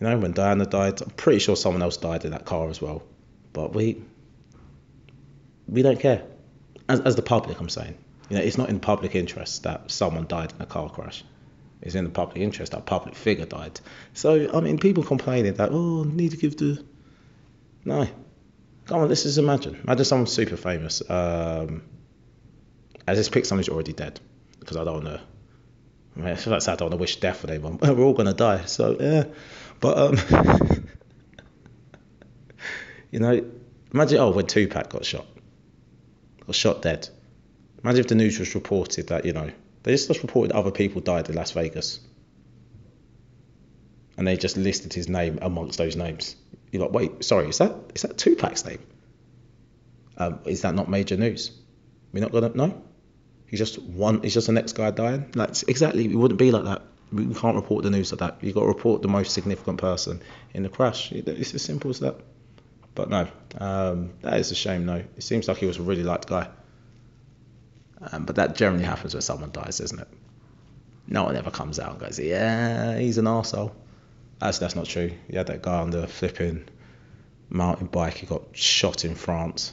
You 0.00 0.06
know, 0.06 0.18
when 0.18 0.32
Diana 0.32 0.64
died, 0.64 1.02
I'm 1.02 1.10
pretty 1.10 1.40
sure 1.40 1.56
someone 1.56 1.82
else 1.82 1.96
died 1.96 2.24
in 2.24 2.30
that 2.30 2.46
car 2.46 2.70
as 2.70 2.80
well. 2.80 3.02
But 3.52 3.74
we 3.74 4.02
we 5.68 5.82
don't 5.82 6.00
care. 6.00 6.22
As, 6.88 7.00
as 7.00 7.16
the 7.16 7.22
public, 7.22 7.60
I'm 7.60 7.68
saying. 7.68 7.96
You 8.30 8.36
know, 8.36 8.42
it's 8.42 8.58
not 8.58 8.68
in 8.68 8.80
public 8.80 9.14
interest 9.14 9.62
that 9.64 9.90
someone 9.90 10.26
died 10.26 10.52
in 10.54 10.62
a 10.62 10.66
car 10.66 10.88
crash. 10.90 11.24
It's 11.80 11.94
in 11.94 12.04
the 12.04 12.10
public 12.10 12.38
interest 12.38 12.72
that 12.72 12.86
public 12.86 13.14
figure 13.14 13.46
died. 13.46 13.80
So, 14.12 14.50
I 14.52 14.60
mean, 14.60 14.78
people 14.78 15.04
complaining 15.04 15.54
that, 15.54 15.70
oh, 15.70 16.02
need 16.02 16.32
to 16.32 16.36
give 16.36 16.56
the. 16.56 16.84
No. 17.84 18.08
Come 18.86 19.00
on, 19.00 19.08
let's 19.08 19.22
just 19.22 19.38
imagine. 19.38 19.78
Imagine 19.84 20.04
someone 20.04 20.26
super 20.26 20.56
famous. 20.56 21.08
Um, 21.08 21.82
I 23.06 23.14
just 23.14 23.32
pick 23.32 23.44
someone 23.44 23.60
who's 23.60 23.68
already 23.68 23.92
dead 23.92 24.18
because 24.58 24.76
I 24.76 24.84
don't 24.84 25.04
want 25.04 25.06
to. 25.06 25.20
I, 26.16 26.20
mean, 26.20 26.28
I 26.30 26.34
feel 26.34 26.52
like 26.52 26.66
I 26.66 26.74
don't 26.74 26.86
want 26.86 26.92
to 26.92 26.96
wish 26.96 27.16
death 27.16 27.44
on 27.44 27.50
anyone. 27.50 27.78
We're 27.82 28.00
all 28.00 28.14
to 28.14 28.32
die. 28.32 28.64
So, 28.64 28.96
yeah. 28.98 29.24
But, 29.80 29.98
um, 29.98 30.88
you 33.12 33.20
know, 33.20 33.44
imagine, 33.92 34.18
oh, 34.18 34.30
when 34.30 34.46
Tupac 34.46 34.88
got 34.90 35.04
shot, 35.04 35.26
got 36.44 36.54
shot 36.56 36.82
dead. 36.82 37.08
Imagine 37.84 38.00
if 38.00 38.08
the 38.08 38.16
news 38.16 38.40
was 38.40 38.54
reported 38.56 39.08
that, 39.08 39.24
you 39.24 39.32
know, 39.32 39.52
they 39.82 39.92
just, 39.92 40.22
reported 40.22 40.52
other 40.52 40.70
people 40.70 41.00
died 41.00 41.28
in 41.28 41.34
Las 41.34 41.52
Vegas. 41.52 42.00
And 44.16 44.26
they 44.26 44.36
just 44.36 44.56
listed 44.56 44.92
his 44.92 45.08
name 45.08 45.38
amongst 45.40 45.78
those 45.78 45.96
names. 45.96 46.34
You're 46.72 46.82
like, 46.82 46.92
wait, 46.92 47.24
sorry, 47.24 47.48
is 47.48 47.58
that 47.58 47.74
is 47.94 48.02
that 48.02 48.18
Tupac's 48.18 48.64
name? 48.64 48.80
Um, 50.16 50.40
is 50.44 50.62
that 50.62 50.74
not 50.74 50.90
major 50.90 51.16
news? 51.16 51.52
We're 52.12 52.20
not 52.20 52.32
gonna 52.32 52.50
know. 52.50 52.82
He's 53.46 53.60
just 53.60 53.80
one. 53.80 54.22
He's 54.22 54.34
just 54.34 54.48
the 54.48 54.52
next 54.52 54.72
guy 54.72 54.90
dying. 54.90 55.30
Like 55.34 55.50
exactly, 55.68 56.04
it 56.04 56.14
wouldn't 56.14 56.38
be 56.38 56.50
like 56.50 56.64
that. 56.64 56.82
We 57.12 57.32
can't 57.32 57.56
report 57.56 57.84
the 57.84 57.90
news 57.90 58.12
like 58.12 58.18
that. 58.18 58.44
You 58.44 58.52
got 58.52 58.60
to 58.60 58.66
report 58.66 59.00
the 59.00 59.08
most 59.08 59.32
significant 59.32 59.78
person 59.78 60.20
in 60.52 60.62
the 60.62 60.68
crash. 60.68 61.10
It's 61.10 61.54
as 61.54 61.62
simple 61.62 61.88
as 61.90 62.00
that. 62.00 62.16
But 62.94 63.08
no, 63.08 63.28
um, 63.58 64.10
that 64.20 64.38
is 64.38 64.50
a 64.50 64.54
shame. 64.54 64.84
No, 64.84 64.96
it 64.96 65.22
seems 65.22 65.48
like 65.48 65.56
he 65.56 65.66
was 65.66 65.78
a 65.78 65.82
really 65.82 66.02
liked 66.02 66.26
guy. 66.26 66.48
Um, 68.00 68.24
but 68.24 68.36
that 68.36 68.54
generally 68.54 68.84
happens 68.84 69.14
when 69.14 69.22
someone 69.22 69.50
dies, 69.50 69.80
isn't 69.80 70.00
it? 70.00 70.08
No 71.06 71.24
one 71.24 71.36
ever 71.36 71.50
comes 71.50 71.78
out 71.78 71.92
and 71.92 72.00
goes, 72.00 72.18
"Yeah, 72.18 72.98
he's 72.98 73.18
an 73.18 73.24
arsehole." 73.24 73.72
That's 74.38 74.58
that's 74.58 74.76
not 74.76 74.86
true. 74.86 75.12
You 75.28 75.38
had 75.38 75.48
that 75.48 75.62
guy 75.62 75.80
on 75.80 75.90
the 75.90 76.06
flipping 76.06 76.68
mountain 77.48 77.86
bike. 77.86 78.14
He 78.14 78.26
got 78.26 78.42
shot 78.56 79.04
in 79.04 79.14
France. 79.14 79.72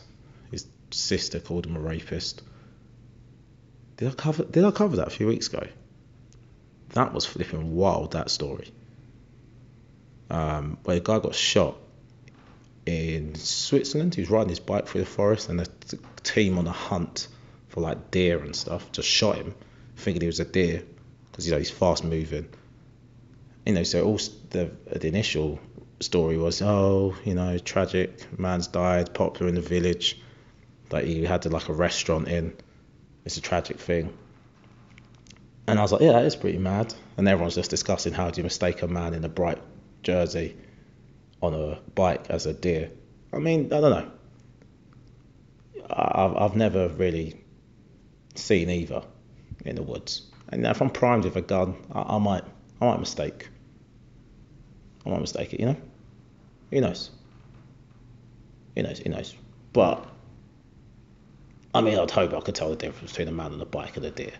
His 0.49 0.65
sister 0.91 1.39
called 1.39 1.65
him 1.65 1.75
a 1.75 1.79
rapist. 1.79 2.41
Did 3.97 4.09
I 4.09 4.11
cover? 4.11 4.43
Did 4.43 4.63
I 4.63 4.71
cover 4.71 4.95
that 4.97 5.07
a 5.07 5.11
few 5.11 5.27
weeks 5.27 5.47
ago? 5.47 5.67
That 6.89 7.13
was 7.13 7.25
flipping 7.25 7.75
wild. 7.75 8.13
That 8.13 8.31
story. 8.31 8.71
Um, 10.29 10.77
where 10.83 10.97
a 10.97 11.01
guy 11.01 11.19
got 11.19 11.35
shot 11.35 11.77
in 12.85 13.35
Switzerland. 13.35 14.15
He 14.15 14.21
was 14.21 14.29
riding 14.29 14.49
his 14.49 14.59
bike 14.59 14.87
through 14.87 15.01
the 15.01 15.07
forest, 15.07 15.49
and 15.49 15.61
a 15.61 15.67
team 16.23 16.57
on 16.57 16.65
a 16.65 16.71
hunt 16.71 17.27
for 17.75 17.81
like 17.81 18.09
deer 18.09 18.43
and 18.43 18.55
stuff 18.55 18.91
just 18.91 19.07
shot 19.07 19.35
him, 19.35 19.53
thinking 19.97 20.21
he 20.21 20.27
was 20.27 20.39
a 20.39 20.45
deer 20.45 20.81
because 21.29 21.45
you 21.45 21.51
know 21.51 21.59
he's 21.59 21.69
fast 21.69 22.03
moving 22.03 22.49
you 23.65 23.73
know, 23.73 23.83
so 23.83 24.03
all 24.03 24.19
the 24.51 24.71
the 24.85 25.07
initial 25.07 25.59
story 25.99 26.37
was, 26.37 26.61
oh, 26.61 27.15
you 27.23 27.33
know, 27.33 27.57
tragic, 27.57 28.39
man's 28.39 28.67
died, 28.67 29.13
popular 29.13 29.49
in 29.49 29.55
the 29.55 29.61
village, 29.61 30.21
like 30.91 31.05
he 31.05 31.23
had 31.23 31.41
to, 31.43 31.49
like 31.49 31.69
a 31.69 31.73
restaurant 31.73 32.27
in. 32.27 32.55
It's 33.25 33.37
a 33.37 33.41
tragic 33.41 33.79
thing. 33.79 34.15
And 35.67 35.79
I 35.79 35.81
was 35.81 35.91
like, 35.91 36.01
yeah, 36.01 36.11
that 36.11 36.25
is 36.25 36.35
pretty 36.35 36.59
mad. 36.59 36.93
And 37.17 37.27
everyone's 37.27 37.55
just 37.55 37.71
discussing 37.71 38.13
how 38.13 38.29
do 38.29 38.39
you 38.39 38.43
mistake 38.43 38.83
a 38.83 38.87
man 38.87 39.15
in 39.15 39.25
a 39.25 39.29
bright 39.29 39.57
jersey 40.03 40.55
on 41.41 41.55
a 41.55 41.79
bike 41.95 42.29
as 42.29 42.45
a 42.45 42.53
deer. 42.53 42.91
I 43.33 43.39
mean, 43.39 43.73
I 43.73 43.81
don't 43.81 43.89
know. 43.89 44.11
I've, 45.89 46.37
I've 46.37 46.55
never 46.55 46.87
really 46.89 47.43
seen 48.37 48.69
either 48.69 49.03
in 49.65 49.75
the 49.75 49.83
woods. 49.83 50.23
And 50.49 50.65
if 50.65 50.81
I'm 50.81 50.89
primed 50.89 51.23
with 51.23 51.35
a 51.35 51.41
gun, 51.41 51.75
I, 51.91 52.15
I 52.15 52.17
might 52.19 52.43
I 52.81 52.85
might 52.85 52.99
mistake. 52.99 53.49
I 55.05 55.09
might 55.09 55.21
mistake 55.21 55.53
it, 55.53 55.59
you 55.59 55.67
know? 55.67 55.77
Who 56.71 56.81
knows? 56.81 57.11
Who 58.75 58.83
knows? 58.83 58.99
Who 58.99 59.09
knows? 59.09 59.35
But, 59.71 60.07
I 61.73 61.81
mean, 61.81 61.97
I'd 61.99 62.11
hope 62.11 62.33
I 62.33 62.41
could 62.41 62.55
tell 62.55 62.69
the 62.69 62.75
difference 62.75 63.11
between 63.11 63.27
a 63.27 63.31
man 63.31 63.53
on 63.53 63.61
a 63.61 63.65
bike 63.65 63.97
and 63.97 64.05
a 64.05 64.11
deer. 64.11 64.33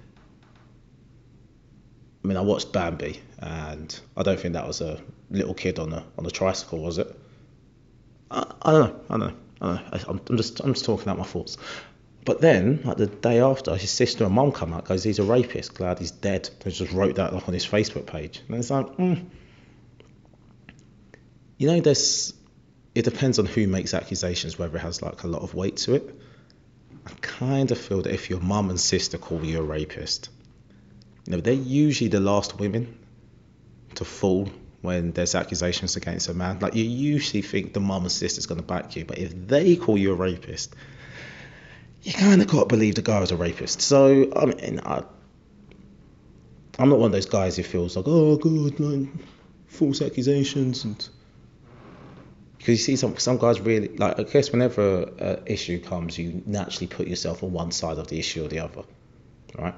I 2.23 2.27
mean, 2.27 2.37
I 2.37 2.41
watched 2.41 2.71
Bambi, 2.71 3.21
and 3.37 3.97
I 4.17 4.23
don't 4.23 4.39
think 4.39 4.53
that 4.55 4.65
was 4.65 4.81
a 4.81 4.99
little 5.29 5.53
kid 5.53 5.77
on 5.77 5.93
a 5.93 6.03
on 6.17 6.25
a 6.25 6.31
tricycle, 6.31 6.79
was 6.79 6.97
it? 6.97 7.15
I, 8.31 8.51
I 8.63 8.71
don't 8.71 8.81
know. 8.81 8.99
I 9.09 9.17
don't 9.17 9.19
know. 9.19 9.35
I 9.61 9.65
don't 9.65 9.75
know. 9.75 9.89
I, 9.93 10.29
I'm 10.31 10.37
just 10.37 10.59
I'm 10.61 10.73
just 10.73 10.85
talking 10.85 11.07
out 11.07 11.19
my 11.19 11.23
thoughts. 11.23 11.57
But 12.25 12.41
then, 12.41 12.81
like 12.83 12.97
the 12.97 13.05
day 13.05 13.39
after, 13.39 13.75
his 13.75 13.91
sister 13.91 14.25
and 14.25 14.33
mum 14.33 14.51
come 14.51 14.73
out, 14.73 14.85
goes, 14.85 15.03
he's 15.03 15.19
a 15.19 15.23
rapist. 15.23 15.75
Glad 15.75 15.99
he's 15.99 16.09
dead. 16.09 16.49
They 16.61 16.71
just 16.71 16.91
wrote 16.91 17.15
that 17.15 17.33
like 17.33 17.47
on 17.47 17.53
his 17.53 17.65
Facebook 17.65 18.07
page, 18.07 18.41
and 18.47 18.57
it's 18.57 18.71
like, 18.71 18.87
mm, 18.97 19.23
you 21.57 21.67
know, 21.67 21.79
there's 21.79 22.33
it 22.95 23.03
depends 23.03 23.37
on 23.37 23.45
who 23.45 23.67
makes 23.67 23.93
accusations, 23.93 24.57
whether 24.57 24.77
it 24.77 24.79
has 24.79 25.01
like 25.01 25.23
a 25.23 25.27
lot 25.27 25.43
of 25.43 25.53
weight 25.53 25.77
to 25.77 25.95
it. 25.95 26.19
I 27.05 27.11
kind 27.21 27.69
of 27.69 27.77
feel 27.77 28.01
that 28.01 28.13
if 28.13 28.29
your 28.29 28.39
mum 28.39 28.69
and 28.71 28.79
sister 28.79 29.19
call 29.19 29.43
you 29.43 29.59
a 29.59 29.63
rapist, 29.63 30.29
you 31.27 31.33
know, 31.33 31.41
they're 31.41 31.53
usually 31.53 32.09
the 32.09 32.19
last 32.19 32.57
women 32.57 32.97
to 33.95 34.05
fall 34.05 34.49
when 34.81 35.11
there's 35.11 35.35
accusations 35.35 35.95
against 35.95 36.29
a 36.29 36.33
man. 36.33 36.59
Like 36.59 36.73
you 36.73 36.85
usually 36.85 37.41
think 37.41 37.73
the 37.73 37.79
mum 37.79 38.03
and 38.03 38.11
sister's 38.11 38.47
going 38.47 38.61
to 38.61 38.65
back 38.65 38.95
you, 38.95 39.05
but 39.05 39.19
if 39.19 39.47
they 39.47 39.75
call 39.75 39.97
you 39.97 40.11
a 40.11 40.15
rapist, 40.15 40.75
you 42.05 42.13
kind 42.13 42.39
of 42.39 42.47
got 42.47 42.61
to 42.61 42.65
believe 42.67 42.95
the 42.95 43.01
guy 43.01 43.19
was 43.19 43.31
a 43.31 43.35
rapist. 43.35 43.81
So 43.81 44.31
I 44.35 44.45
mean, 44.45 44.79
I, 44.85 45.03
I'm 46.77 46.89
not 46.89 46.99
one 46.99 47.07
of 47.07 47.11
those 47.11 47.25
guys 47.25 47.57
who 47.57 47.63
feels 47.63 47.97
like, 47.97 48.05
oh, 48.07 48.37
good, 48.37 49.09
false 49.65 50.01
accusations 50.01 50.85
and 50.85 51.09
because 52.57 52.79
you 52.79 52.83
see 52.83 52.95
some 52.95 53.17
some 53.17 53.37
guys 53.37 53.59
really 53.59 53.89
like 53.89 54.19
I 54.19 54.23
guess 54.23 54.51
whenever 54.51 55.03
an 55.17 55.43
issue 55.47 55.79
comes, 55.79 56.17
you 56.17 56.43
naturally 56.45 56.87
put 56.87 57.07
yourself 57.07 57.43
on 57.43 57.51
one 57.51 57.71
side 57.71 57.97
of 57.97 58.07
the 58.07 58.19
issue 58.19 58.45
or 58.45 58.47
the 58.47 58.59
other, 58.59 58.83
right? 59.57 59.75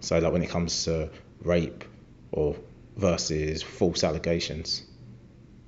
So 0.00 0.18
like 0.18 0.32
when 0.32 0.42
it 0.42 0.50
comes 0.50 0.84
to 0.84 1.10
rape 1.42 1.84
or 2.32 2.56
versus 2.96 3.62
false 3.62 4.02
allegations 4.02 4.82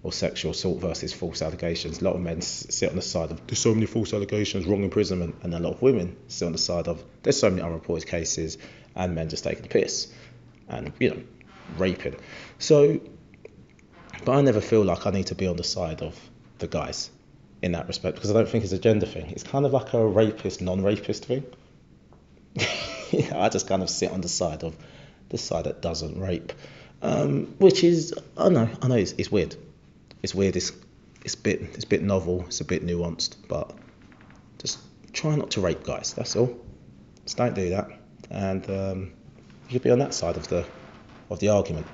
or 0.02 0.12
sexual 0.12 0.52
assault 0.52 0.80
versus 0.80 1.12
false 1.12 1.42
allegations, 1.42 2.00
a 2.00 2.04
lot 2.04 2.14
of 2.14 2.20
men 2.20 2.40
sit 2.40 2.88
on 2.90 2.96
the 2.96 3.02
side 3.02 3.30
of 3.30 3.46
there's 3.46 3.58
so 3.58 3.74
many 3.74 3.86
false 3.86 4.14
allegations, 4.14 4.66
wrong 4.66 4.82
imprisonment, 4.82 5.34
and 5.42 5.54
a 5.54 5.58
lot 5.58 5.74
of 5.74 5.82
women 5.82 6.16
sit 6.28 6.46
on 6.46 6.52
the 6.52 6.58
side 6.58 6.88
of 6.88 7.04
there's 7.22 7.38
so 7.38 7.50
many 7.50 7.62
unreported 7.62 8.08
cases 8.08 8.58
and 8.96 9.14
men 9.14 9.28
just 9.28 9.44
taking 9.44 9.62
the 9.62 9.68
piss 9.68 10.08
and 10.68 10.92
you 10.98 11.10
know 11.10 11.22
raping. 11.76 12.16
So 12.58 13.00
but 14.24 14.32
I 14.32 14.40
never 14.42 14.60
feel 14.60 14.84
like 14.84 15.06
I 15.06 15.10
need 15.10 15.26
to 15.28 15.34
be 15.34 15.46
on 15.46 15.56
the 15.56 15.64
side 15.64 16.02
of 16.02 16.18
the 16.58 16.66
guys 16.66 17.10
in 17.62 17.72
that 17.72 17.86
respect 17.86 18.16
because 18.16 18.30
I 18.30 18.34
don't 18.34 18.48
think 18.48 18.64
it's 18.64 18.72
a 18.72 18.78
gender 18.78 19.06
thing. 19.06 19.30
It's 19.30 19.42
kind 19.42 19.64
of 19.64 19.72
like 19.72 19.92
a 19.92 20.06
rapist, 20.06 20.60
non-rapist 20.60 21.24
thing. 21.24 21.44
I 23.32 23.48
just 23.48 23.66
kind 23.66 23.82
of 23.82 23.90
sit 23.90 24.10
on 24.10 24.20
the 24.20 24.28
side 24.28 24.62
of 24.62 24.76
the 25.30 25.38
side 25.38 25.64
that 25.64 25.80
doesn't 25.80 26.18
rape, 26.18 26.52
um, 27.02 27.54
which 27.58 27.84
is 27.84 28.14
I 28.36 28.48
know 28.48 28.68
I 28.82 28.88
know 28.88 28.96
it's, 28.96 29.12
it's 29.12 29.30
weird. 29.30 29.56
It's 30.22 30.34
weird. 30.34 30.56
It's 30.56 30.72
it's 31.24 31.34
a 31.34 31.38
bit 31.38 31.62
it's 31.62 31.84
a 31.84 31.88
bit 31.88 32.02
novel. 32.02 32.44
It's 32.46 32.60
a 32.60 32.64
bit 32.64 32.84
nuanced, 32.84 33.36
but 33.48 33.72
just 34.58 34.78
try 35.12 35.34
not 35.36 35.50
to 35.52 35.60
rape 35.60 35.82
guys. 35.82 36.14
That's 36.14 36.36
all. 36.36 36.58
Just 37.24 37.36
don't 37.36 37.54
do 37.54 37.70
that, 37.70 37.88
and 38.30 38.68
um, 38.70 39.12
you 39.68 39.72
should 39.72 39.82
be 39.82 39.90
on 39.90 39.98
that 40.00 40.14
side 40.14 40.36
of 40.36 40.48
the 40.48 40.64
of 41.30 41.38
the 41.38 41.48
argument. 41.48 41.86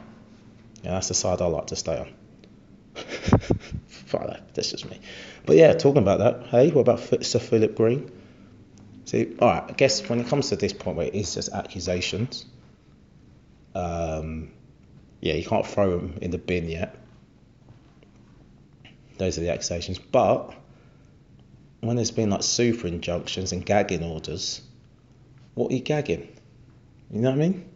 Yeah, 0.83 0.93
that's 0.93 1.09
the 1.09 1.15
side 1.15 1.41
I 1.41 1.47
like 1.47 1.67
to 1.69 1.77
stay 1.77 1.99
on. 1.99 2.13
Fuck 3.87 4.55
that's 4.55 4.71
just 4.71 4.89
me. 4.89 5.01
But 5.45 5.57
yeah, 5.57 5.73
talking 5.75 6.03
about 6.03 6.19
that, 6.21 6.47
hey, 6.47 6.71
what 6.71 6.83
about 6.83 7.25
Sir 7.25 7.39
Philip 7.39 7.75
Green? 7.77 8.11
See, 9.05 9.37
all 9.39 9.49
right, 9.49 9.65
I 9.69 9.73
guess 9.73 10.09
when 10.09 10.21
it 10.21 10.27
comes 10.27 10.49
to 10.49 10.57
this 10.57 10.73
point 10.73 10.97
where 10.97 11.07
it 11.07 11.15
is 11.15 11.35
just 11.35 11.53
accusations, 11.53 12.47
um, 13.75 14.51
yeah, 15.21 15.35
you 15.35 15.45
can't 15.45 15.67
throw 15.67 15.91
them 15.91 16.19
in 16.23 16.31
the 16.31 16.39
bin 16.39 16.69
yet. 16.69 16.97
Those 19.19 19.39
are 19.39 19.41
the 19.41 19.51
accusations. 19.51 19.99
But 19.99 20.55
when 21.81 21.97
there's 21.97 22.11
been 22.11 22.31
like 22.31 22.43
super 22.43 22.87
injunctions 22.87 23.53
and 23.53 23.65
gagging 23.65 24.03
orders, 24.03 24.61
what 25.55 25.71
are 25.71 25.75
you 25.75 25.81
gagging? 25.81 26.29
You 27.11 27.21
know 27.21 27.31
what 27.31 27.37
I 27.37 27.49
mean? 27.49 27.69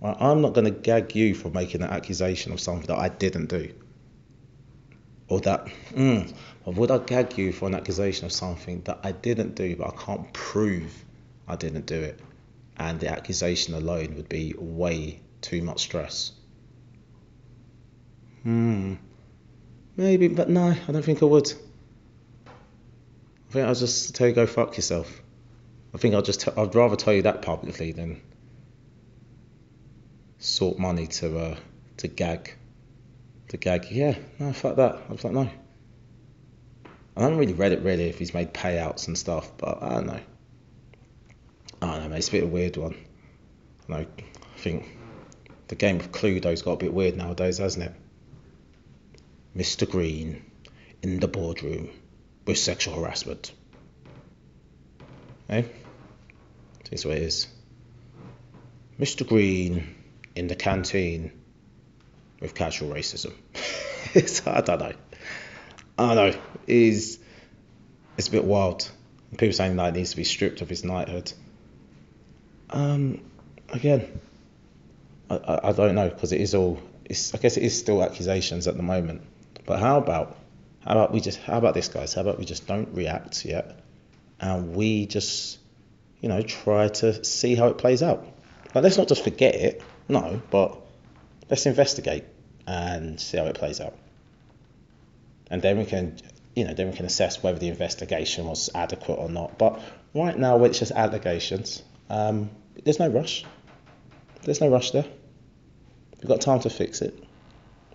Right? 0.00 0.16
I'm 0.20 0.40
not 0.40 0.52
going 0.52 0.66
to 0.66 0.70
gag 0.70 1.14
you 1.14 1.34
for 1.34 1.48
making 1.48 1.82
an 1.82 1.90
accusation 1.90 2.52
of 2.52 2.60
something 2.60 2.86
that 2.86 2.98
I 2.98 3.08
didn't 3.08 3.46
do. 3.46 3.72
Or 5.28 5.40
that, 5.40 5.66
mm, 5.92 6.32
would 6.66 6.90
I 6.90 6.98
gag 6.98 7.38
you 7.38 7.52
for 7.52 7.66
an 7.66 7.74
accusation 7.74 8.26
of 8.26 8.32
something 8.32 8.82
that 8.82 9.00
I 9.02 9.12
didn't 9.12 9.54
do, 9.54 9.76
but 9.76 9.94
I 9.94 9.96
can't 9.96 10.32
prove 10.32 11.04
I 11.48 11.56
didn't 11.56 11.86
do 11.86 12.00
it? 12.00 12.20
And 12.76 13.00
the 13.00 13.08
accusation 13.08 13.74
alone 13.74 14.16
would 14.16 14.28
be 14.28 14.54
way 14.58 15.20
too 15.40 15.62
much 15.62 15.80
stress. 15.80 16.32
Hmm. 18.42 18.94
Maybe, 19.96 20.28
but 20.28 20.48
no, 20.48 20.70
I 20.70 20.92
don't 20.92 21.04
think 21.04 21.22
I 21.22 21.26
would. 21.26 21.52
I 22.46 23.52
think 23.52 23.66
I'll 23.66 23.74
just 23.74 24.14
tell 24.14 24.26
you 24.26 24.32
go 24.32 24.46
fuck 24.46 24.76
yourself. 24.76 25.22
I 25.94 25.98
think 25.98 26.14
I'll 26.14 26.22
just 26.22 26.40
t- 26.40 26.50
I'd 26.56 26.74
rather 26.74 26.96
tell 26.96 27.12
you 27.12 27.22
that 27.22 27.42
publicly 27.42 27.92
than 27.92 28.20
sort 30.38 30.78
money 30.78 31.06
to 31.06 31.38
uh, 31.38 31.56
to 31.98 32.08
gag 32.08 32.54
to 33.48 33.56
gag. 33.58 33.90
Yeah, 33.90 34.16
no, 34.38 34.52
fuck 34.52 34.76
that. 34.76 35.02
I 35.08 35.12
was 35.12 35.22
like, 35.22 35.34
no. 35.34 35.50
I 37.14 37.22
haven't 37.22 37.36
really 37.36 37.52
read 37.52 37.72
it 37.72 37.82
really 37.82 38.08
if 38.08 38.18
he's 38.18 38.32
made 38.32 38.54
payouts 38.54 39.06
and 39.06 39.18
stuff, 39.18 39.52
but 39.58 39.82
I 39.82 39.90
don't 39.90 40.06
know. 40.06 40.20
I 41.82 41.86
don't 41.86 42.02
know, 42.04 42.08
mate. 42.08 42.18
It's 42.18 42.28
a 42.28 42.32
bit 42.32 42.44
of 42.44 42.48
a 42.48 42.52
weird 42.52 42.76
one. 42.78 42.96
I, 43.90 43.98
I 43.98 44.06
think 44.56 44.88
the 45.68 45.74
game 45.74 46.00
of 46.00 46.10
Cluedo's 46.10 46.62
got 46.62 46.72
a 46.72 46.76
bit 46.76 46.94
weird 46.94 47.16
nowadays, 47.16 47.58
hasn't 47.58 47.84
it? 47.84 47.94
Mr. 49.56 49.88
Green 49.88 50.44
in 51.02 51.20
the 51.20 51.28
boardroom 51.28 51.90
with 52.46 52.58
sexual 52.58 52.94
harassment. 52.94 53.52
Hey? 55.48 55.66
This 56.90 57.04
what 57.04 57.16
it 57.16 57.22
is. 57.22 57.46
Mr. 59.00 59.26
Green 59.26 59.94
in 60.34 60.46
the 60.46 60.54
canteen 60.54 61.32
with 62.40 62.54
casual 62.54 62.90
racism. 62.90 63.32
I 64.46 64.60
don't 64.60 64.78
know. 64.78 64.92
I 65.98 66.14
don't 66.14 66.32
know. 66.32 66.40
Is 66.66 67.18
it's 68.16 68.28
a 68.28 68.30
bit 68.30 68.44
wild. 68.44 68.90
People 69.32 69.52
saying 69.52 69.76
that 69.76 69.94
he 69.94 70.00
needs 70.00 70.10
to 70.10 70.16
be 70.16 70.24
stripped 70.24 70.60
of 70.60 70.68
his 70.68 70.84
knighthood. 70.84 71.32
Um, 72.68 73.22
again, 73.70 74.20
I, 75.30 75.36
I, 75.36 75.68
I 75.68 75.72
don't 75.72 75.94
know 75.94 76.08
because 76.08 76.32
it 76.32 76.40
is 76.40 76.54
all. 76.54 76.78
It's, 77.04 77.34
I 77.34 77.38
guess 77.38 77.56
it 77.56 77.62
is 77.62 77.78
still 77.78 78.02
accusations 78.02 78.68
at 78.68 78.76
the 78.76 78.82
moment. 78.82 79.22
But 79.64 79.80
how 79.80 79.98
about 79.98 80.36
how 80.84 80.92
about 80.92 81.12
we 81.12 81.20
just 81.20 81.38
how 81.40 81.58
about 81.58 81.74
this 81.74 81.88
guys? 81.88 82.14
How 82.14 82.22
about 82.22 82.38
we 82.38 82.44
just 82.44 82.66
don't 82.66 82.94
react 82.94 83.44
yet, 83.44 83.80
and 84.40 84.74
we 84.74 85.06
just 85.06 85.58
you 86.20 86.28
know 86.28 86.42
try 86.42 86.88
to 86.88 87.24
see 87.24 87.54
how 87.54 87.68
it 87.68 87.78
plays 87.78 88.02
out. 88.02 88.26
Like 88.74 88.84
let's 88.84 88.98
not 88.98 89.08
just 89.08 89.24
forget 89.24 89.54
it. 89.54 89.82
No, 90.08 90.42
but 90.50 90.78
let's 91.48 91.66
investigate 91.66 92.24
and 92.66 93.20
see 93.20 93.38
how 93.38 93.44
it 93.44 93.54
plays 93.54 93.80
out. 93.80 93.96
And 95.50 95.60
then 95.60 95.78
we 95.78 95.84
can, 95.84 96.16
you 96.56 96.64
know, 96.64 96.72
then 96.72 96.90
we 96.90 96.96
can 96.96 97.04
assess 97.04 97.42
whether 97.42 97.58
the 97.58 97.68
investigation 97.68 98.46
was 98.46 98.70
adequate 98.74 99.16
or 99.16 99.28
not. 99.28 99.58
But 99.58 99.80
right 100.14 100.36
now, 100.36 100.64
it's 100.64 100.78
just 100.78 100.92
allegations. 100.92 101.82
Um, 102.08 102.50
there's 102.84 102.98
no 102.98 103.08
rush. 103.08 103.44
There's 104.42 104.60
no 104.60 104.68
rush 104.68 104.92
there. 104.92 105.04
We've 106.20 106.28
got 106.28 106.40
time 106.40 106.60
to 106.60 106.70
fix 106.70 107.02
it. 107.02 107.22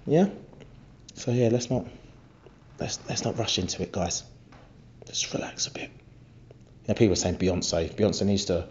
Yeah. 0.06 0.30
So 1.18 1.32
yeah, 1.32 1.50
let's 1.52 1.72
not 1.72 1.88
let's 2.80 3.00
let's 3.10 3.26
not 3.26 3.38
rush 3.40 3.58
into 3.58 3.82
it, 3.82 3.92
guys. 3.92 4.24
Just 5.08 5.34
relax 5.34 5.66
a 5.66 5.72
bit. 5.72 5.90
You 5.90 6.90
know, 6.90 6.94
people 6.94 7.14
are 7.14 7.16
saying 7.16 7.38
Beyonce. 7.38 7.92
Beyonce 7.94 8.26
needs 8.26 8.46
to 8.46 8.68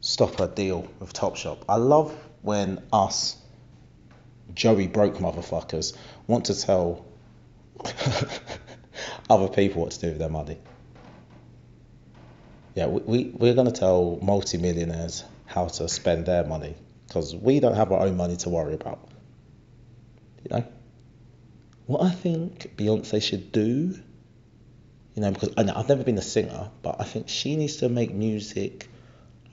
stop 0.00 0.38
her 0.38 0.46
deal 0.46 0.86
with 1.00 1.12
Topshop. 1.12 1.58
I 1.68 1.76
love 1.76 2.16
when 2.42 2.82
us 2.92 3.36
Joey 4.54 4.86
broke 4.86 5.16
motherfuckers 5.16 5.96
want 6.28 6.46
to 6.46 6.60
tell 6.60 7.04
other 9.30 9.48
people 9.48 9.82
what 9.82 9.90
to 9.90 10.00
do 10.00 10.06
with 10.08 10.18
their 10.18 10.28
money. 10.28 10.58
Yeah, 12.74 12.86
we, 12.86 13.00
we, 13.00 13.24
we're 13.34 13.54
going 13.54 13.66
to 13.66 13.78
tell 13.78 14.20
multimillionaires 14.22 15.24
how 15.46 15.66
to 15.66 15.88
spend 15.88 16.26
their 16.26 16.44
money 16.44 16.76
because 17.08 17.34
we 17.34 17.58
don't 17.60 17.74
have 17.74 17.90
our 17.90 18.06
own 18.06 18.16
money 18.16 18.36
to 18.36 18.50
worry 18.50 18.74
about. 18.74 19.08
You 20.44 20.56
know? 20.56 20.64
What 21.86 22.02
I 22.02 22.10
think 22.10 22.74
Beyonce 22.76 23.22
should 23.22 23.52
do, 23.52 23.94
you 25.14 25.22
know, 25.22 25.30
because 25.30 25.52
I 25.56 25.64
know, 25.64 25.74
I've 25.76 25.88
never 25.88 26.04
been 26.04 26.18
a 26.18 26.22
singer, 26.22 26.70
but 26.82 26.96
I 27.00 27.04
think 27.04 27.28
she 27.28 27.56
needs 27.56 27.76
to 27.78 27.88
make 27.88 28.14
music 28.14 28.88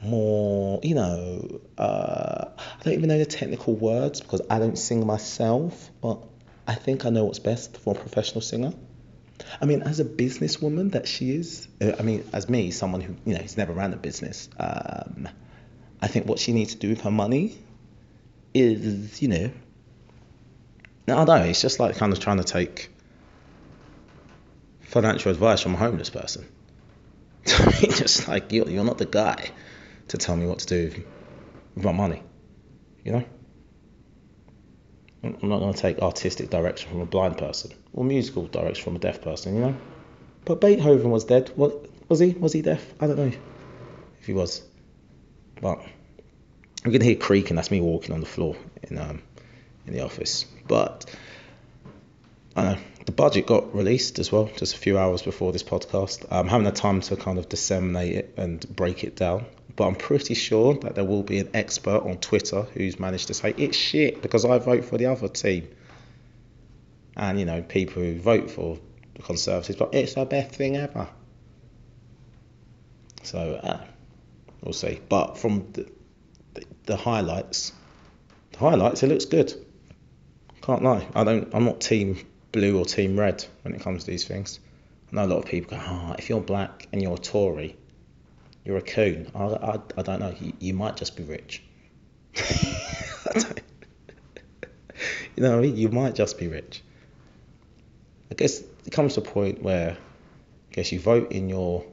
more, 0.01 0.79
you 0.83 0.95
know, 0.95 1.61
uh, 1.77 2.45
I 2.57 2.83
don't 2.83 2.93
even 2.93 3.09
know 3.09 3.17
the 3.17 3.25
technical 3.25 3.75
words 3.75 4.21
because 4.21 4.41
I 4.49 4.59
don't 4.59 4.77
sing 4.77 5.05
myself, 5.05 5.89
but 6.01 6.23
I 6.67 6.75
think 6.75 7.05
I 7.05 7.09
know 7.09 7.25
what's 7.25 7.39
best 7.39 7.77
for 7.77 7.95
a 7.95 7.99
professional 7.99 8.41
singer. 8.41 8.73
I 9.59 9.65
mean, 9.65 9.81
as 9.81 9.99
a 9.99 10.05
businesswoman 10.05 10.91
that 10.91 11.07
she 11.07 11.31
is, 11.31 11.67
uh, 11.81 11.93
I 11.97 12.03
mean, 12.03 12.23
as 12.31 12.47
me, 12.47 12.71
someone 12.71 13.01
who, 13.01 13.15
you 13.25 13.33
know, 13.33 13.41
has 13.41 13.57
never 13.57 13.73
ran 13.73 13.93
a 13.93 13.97
business, 13.97 14.49
um, 14.59 15.27
I 16.01 16.07
think 16.07 16.27
what 16.27 16.39
she 16.39 16.53
needs 16.53 16.75
to 16.75 16.79
do 16.79 16.89
with 16.89 17.01
her 17.01 17.11
money 17.11 17.57
is, 18.53 19.21
you 19.21 19.27
know, 19.27 19.51
I 21.11 21.25
don't 21.25 21.47
it's 21.47 21.61
just 21.61 21.79
like 21.79 21.97
kind 21.97 22.13
of 22.13 22.19
trying 22.19 22.37
to 22.37 22.43
take 22.43 22.89
financial 24.81 25.31
advice 25.31 25.61
from 25.61 25.75
a 25.75 25.77
homeless 25.77 26.09
person. 26.09 26.47
I 27.47 27.65
mean, 27.65 27.91
just 27.91 28.27
like, 28.27 28.51
you're, 28.51 28.69
you're 28.69 28.83
not 28.83 28.97
the 28.97 29.05
guy 29.05 29.51
to 30.09 30.17
tell 30.17 30.35
me 30.35 30.45
what 30.45 30.59
to 30.59 30.65
do 30.65 31.03
with 31.75 31.85
my 31.85 31.91
money. 31.91 32.23
You 33.03 33.11
know? 33.13 33.25
I'm 35.23 35.49
not 35.49 35.59
going 35.59 35.73
to 35.73 35.79
take 35.79 35.99
artistic 35.99 36.49
direction 36.49 36.89
from 36.89 37.01
a 37.01 37.05
blind 37.05 37.37
person 37.37 37.71
or 37.93 38.03
musical 38.03 38.47
direction 38.47 38.83
from 38.83 38.95
a 38.95 38.99
deaf 38.99 39.21
person, 39.21 39.55
you 39.55 39.61
know? 39.61 39.77
But 40.45 40.61
Beethoven 40.61 41.11
was 41.11 41.25
dead. 41.25 41.51
What 41.55 41.87
was 42.09 42.19
he? 42.19 42.31
Was 42.31 42.53
he 42.53 42.61
deaf? 42.61 42.83
I 42.99 43.07
don't 43.07 43.17
know 43.17 43.31
if 44.19 44.25
he 44.25 44.33
was. 44.33 44.63
But 45.61 45.79
going 46.83 46.99
to 46.99 47.05
hear 47.05 47.15
creaking. 47.15 47.57
That's 47.57 47.71
me 47.71 47.81
walking 47.81 48.13
on 48.13 48.21
the 48.21 48.25
floor 48.25 48.55
in 48.83 48.97
um 48.97 49.21
in 49.89 49.97
the 49.97 50.06
office. 50.06 50.45
But 50.67 51.06
I 52.56 52.63
know 52.63 52.78
the 53.06 53.12
budget 53.12 53.47
got 53.47 53.75
released 53.75 54.19
as 54.19 54.32
well, 54.32 54.49
just 54.56 54.75
a 54.75 54.78
few 54.78 54.97
hours 54.97 55.21
before 55.21 55.52
this 55.52 55.63
podcast. 55.63 56.25
I'm 56.32 56.47
having 56.47 56.67
a 56.67 56.71
time 56.71 57.02
to 57.02 57.15
kind 57.15 57.38
of 57.38 57.49
disseminate 57.49 58.15
it 58.15 58.34
and 58.38 58.75
break 58.75 59.04
it 59.04 59.15
down 59.15 59.45
but 59.80 59.88
I'm 59.88 59.95
pretty 59.95 60.34
sure 60.34 60.73
that 60.80 60.95
there 60.95 61.06
will 61.06 61.23
be 61.23 61.39
an 61.39 61.52
expert 61.54 62.04
on 62.04 62.17
Twitter 62.17 62.63
who's 62.73 62.99
managed 62.99 63.28
to 63.28 63.34
say 63.34 63.54
it's 63.56 63.78
shit 63.78 64.21
because 64.21 64.43
I 64.43 64.58
vote 64.58 64.84
for 64.84 64.97
the 64.97 65.06
other 65.06 65.30
team. 65.30 65.69
And 67.15 67.39
you 67.39 67.45
know, 67.45 67.62
people 67.62 68.04
who 68.04 68.19
vote 68.19 68.52
for 68.52 68.78
the 69.15 69.21
Conservatives, 69.21 69.80
but 69.80 69.93
it's 69.93 70.15
the 70.15 70.25
best 70.25 70.54
thing 70.54 70.75
ever. 70.75 71.08
So 73.23 73.39
uh, 73.63 73.86
we'll 74.62 74.73
see. 74.73 74.99
But 75.08 75.38
from 75.38 75.71
the, 75.71 75.89
the, 76.56 76.65
the 76.84 76.97
highlights, 76.97 77.71
the 78.52 78.60
highlights, 78.60 79.02
it 79.04 79.08
looks 79.08 79.23
good. 79.23 79.54
Can't 80.61 80.83
lie. 80.83 81.07
I 81.15 81.23
don't. 81.23 81.53
I'm 81.53 81.65
not 81.65 81.81
team 81.81 82.17
blue 82.51 82.77
or 82.77 82.85
team 82.85 83.19
red 83.19 83.45
when 83.63 83.73
it 83.73 83.81
comes 83.81 84.03
to 84.03 84.11
these 84.11 84.25
things. 84.25 84.59
I 85.11 85.15
know 85.15 85.25
a 85.25 85.27
lot 85.27 85.37
of 85.39 85.45
people 85.45 85.77
go, 85.77 85.83
ah, 85.83 86.09
oh, 86.11 86.15
if 86.17 86.29
you're 86.29 86.41
black 86.41 86.87
and 86.91 87.01
you're 87.01 87.15
a 87.15 87.17
Tory, 87.17 87.75
you're 88.63 88.77
a 88.77 88.81
coon. 88.81 89.31
I, 89.33 89.43
I, 89.43 89.79
I 89.97 90.01
don't 90.01 90.19
know. 90.19 90.35
You, 90.39 90.53
you 90.59 90.73
might 90.73 90.97
just 90.97 91.15
be 91.15 91.23
rich. 91.23 91.63
you 92.35 92.43
know 95.37 95.51
what 95.51 95.59
I 95.59 95.61
mean? 95.61 95.77
You 95.77 95.89
might 95.89 96.15
just 96.15 96.37
be 96.37 96.47
rich. 96.47 96.83
I 98.31 98.35
guess 98.35 98.61
it 98.85 98.91
comes 98.91 99.15
to 99.15 99.21
a 99.21 99.23
point 99.23 99.63
where 99.63 99.91
I 99.91 100.73
guess 100.73 100.91
you 100.91 100.99
vote 100.99 101.31
in 101.31 101.49
your 101.49 101.83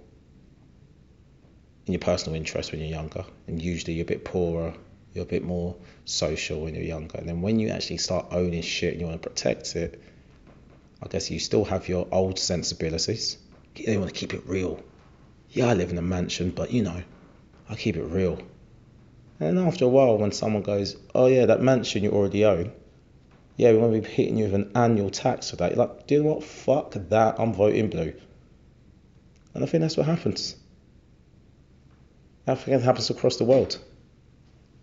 in 1.87 1.93
your 1.93 2.01
personal 2.01 2.37
interest 2.37 2.73
when 2.73 2.81
you're 2.81 2.91
younger, 2.91 3.25
and 3.47 3.63
usually 3.63 3.95
you're 3.95 4.03
a 4.03 4.07
bit 4.07 4.25
poorer, 4.25 4.75
you're 5.17 5.25
a 5.25 5.29
bit 5.29 5.43
more 5.43 5.77
social 6.05 6.61
when 6.61 6.75
you're 6.75 6.85
younger, 6.85 7.19
and 7.19 7.29
then 7.29 7.43
when 7.43 7.59
you 7.59 7.71
actually 7.71 7.99
start 7.99 8.27
owning 8.31 8.63
shit 8.63 8.93
and 8.93 9.01
you 9.01 9.07
want 9.07 9.21
to 9.21 9.29
protect 9.29 9.75
it, 9.75 10.01
I 11.03 11.09
guess 11.09 11.31
you 11.31 11.39
still 11.39 11.65
have 11.65 11.89
your 11.89 12.07
old 12.13 12.39
sensibilities. 12.39 13.39
You 13.75 13.99
want 13.99 14.15
to 14.15 14.19
keep 14.19 14.33
it 14.33 14.47
real 14.47 14.83
yeah, 15.51 15.69
I 15.69 15.75
live 15.75 15.91
in 15.91 15.99
a 15.99 16.03
mansion, 16.03 16.51
but 16.51 16.71
you 16.71 16.83
know, 16.83 17.03
I 17.69 17.75
keep 17.75 17.97
it 17.97 18.05
real. 18.05 18.39
And 19.41 19.59
after 19.59 19.85
a 19.85 19.89
while, 19.89 20.19
when 20.19 20.33
someone 20.33 20.63
goes, 20.63 20.97
oh 21.15 21.27
yeah, 21.27 21.47
that 21.47 21.63
mansion 21.63 22.03
you 22.03 22.11
already 22.11 22.45
own, 22.45 22.73
yeah, 23.57 23.73
we 23.73 23.79
want 23.79 23.95
to 23.95 24.01
be 24.01 24.09
hitting 24.09 24.37
you 24.37 24.45
with 24.45 24.55
an 24.55 24.73
annual 24.75 25.11
tax 25.11 25.51
for 25.51 25.57
that. 25.57 25.75
You're 25.75 25.87
like, 25.87 26.07
do 26.07 26.15
you 26.15 26.23
know 26.23 26.35
what? 26.35 26.45
Fuck 26.45 26.93
that. 26.93 27.37
I'm 27.39 27.55
voting 27.55 27.89
blue. 27.89 28.13
And 29.55 29.65
I 29.65 29.67
think 29.67 29.81
that's 29.81 29.97
what 29.97 30.07
happens. 30.07 30.57
I 32.47 32.55
think 32.55 32.81
it 32.81 32.85
happens 32.85 33.09
across 33.11 33.37
the 33.37 33.45
world. 33.45 33.79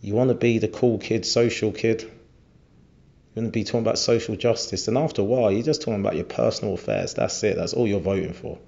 You 0.04 0.14
want 0.14 0.30
to 0.30 0.36
be 0.36 0.60
the 0.60 0.68
cool 0.68 1.00
kid, 1.00 1.26
social 1.26 1.72
kid. 1.72 2.04
You 2.04 3.42
want 3.42 3.48
to 3.48 3.52
be 3.52 3.64
talking 3.64 3.80
about 3.80 3.98
social 3.98 4.36
justice. 4.36 4.88
And 4.88 4.98
after 4.98 5.24
a 5.24 5.26
while, 5.26 5.52
you're 5.52 5.64
just 5.64 5.82
talking 5.82 6.00
about 6.00 6.16
your 6.16 6.26
personal 6.26 6.76
affairs. 6.76 7.16
That's 7.16 7.44
it. 7.44 7.56
That's 7.56 7.74
all 7.74 7.88
you're 7.88 8.00
voting 8.00 8.34
for. 8.34 8.60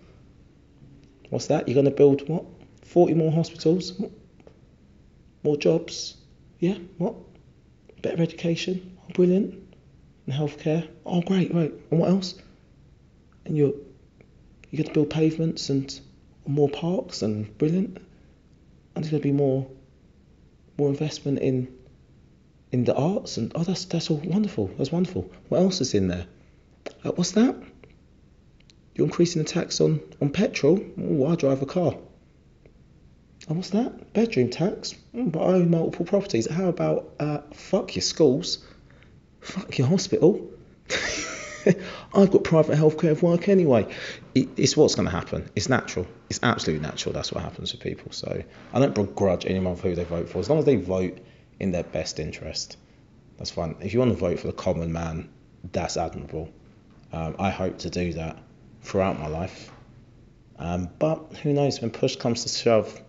What's 1.29 1.47
that? 1.47 1.67
You're 1.67 1.75
going 1.75 1.85
to 1.85 1.91
build 1.91 2.27
what? 2.27 2.45
40 2.85 3.13
more 3.13 3.31
hospitals? 3.31 4.01
More 5.43 5.57
jobs? 5.57 6.17
Yeah, 6.59 6.77
what? 6.97 7.15
better 8.05 8.21
education, 8.21 8.97
oh, 9.01 9.13
brilliant, 9.13 9.55
and 10.25 10.35
healthcare, 10.35 10.87
oh 11.07 11.21
great, 11.21 11.51
great, 11.51 11.73
and 11.89 11.99
what 11.99 12.09
else? 12.09 12.35
And 13.45 13.57
you're 13.57 13.73
you 14.69 14.77
get 14.77 14.87
to 14.87 14.93
build 14.93 15.09
pavements 15.09 15.69
and 15.69 15.99
more 16.45 16.69
parks 16.69 17.23
and 17.23 17.57
brilliant, 17.57 17.97
and 17.97 19.03
there's 19.03 19.09
going 19.09 19.21
to 19.21 19.27
be 19.27 19.31
more 19.31 19.67
more 20.77 20.89
investment 20.89 21.39
in 21.39 21.73
in 22.71 22.83
the 22.83 22.95
arts 22.95 23.37
and 23.37 23.51
oh 23.55 23.63
that's 23.63 23.85
that's 23.85 24.09
all 24.09 24.17
wonderful, 24.17 24.69
that's 24.77 24.91
wonderful. 24.91 25.31
What 25.49 25.59
else 25.59 25.81
is 25.81 25.93
in 25.93 26.07
there? 26.07 26.25
Uh, 27.03 27.11
what's 27.11 27.31
that? 27.31 27.55
You're 28.95 29.07
increasing 29.07 29.43
the 29.43 29.47
tax 29.47 29.81
on 29.81 30.01
on 30.21 30.29
petrol. 30.29 30.79
Oh, 30.99 31.27
I 31.27 31.35
drive 31.35 31.61
a 31.61 31.65
car. 31.65 31.95
And 33.47 33.57
what's 33.57 33.69
that? 33.71 34.13
Bedroom 34.13 34.49
tax? 34.49 34.95
But 35.13 35.39
I 35.39 35.53
own 35.53 35.69
multiple 35.69 36.05
properties. 36.05 36.49
How 36.49 36.67
about 36.67 37.13
uh, 37.19 37.39
fuck 37.53 37.95
your 37.95 38.01
schools? 38.01 38.65
Fuck 39.41 39.77
your 39.77 39.87
hospital? 39.87 40.49
I've 42.13 42.31
got 42.31 42.43
private 42.43 42.77
healthcare 42.77 43.19
work 43.21 43.49
anyway. 43.49 43.87
It, 44.33 44.49
it's 44.57 44.77
what's 44.77 44.95
going 44.95 45.07
to 45.07 45.11
happen. 45.11 45.49
It's 45.55 45.69
natural. 45.69 46.07
It's 46.29 46.39
absolutely 46.43 46.85
natural. 46.85 47.13
That's 47.13 47.31
what 47.31 47.43
happens 47.43 47.71
with 47.71 47.81
people. 47.81 48.11
So 48.11 48.43
I 48.73 48.79
don't 48.79 48.95
begrudge 48.95 49.45
anyone 49.45 49.75
for 49.75 49.89
who 49.89 49.95
they 49.95 50.03
vote 50.03 50.29
for. 50.29 50.39
As 50.39 50.49
long 50.49 50.59
as 50.59 50.65
they 50.65 50.75
vote 50.75 51.17
in 51.59 51.71
their 51.71 51.83
best 51.83 52.19
interest, 52.19 52.77
that's 53.37 53.51
fine. 53.51 53.75
If 53.81 53.93
you 53.93 53.99
want 53.99 54.11
to 54.11 54.17
vote 54.17 54.39
for 54.39 54.47
the 54.47 54.53
common 54.53 54.93
man, 54.93 55.29
that's 55.71 55.97
admirable. 55.97 56.49
Um, 57.11 57.35
I 57.39 57.49
hope 57.49 57.79
to 57.79 57.89
do 57.89 58.13
that 58.13 58.37
throughout 58.81 59.19
my 59.19 59.27
life. 59.27 59.71
Um, 60.57 60.89
but 60.99 61.33
who 61.43 61.53
knows, 61.53 61.81
when 61.81 61.91
push 61.91 62.15
comes 62.15 62.43
to 62.43 62.49
shove, 62.49 63.01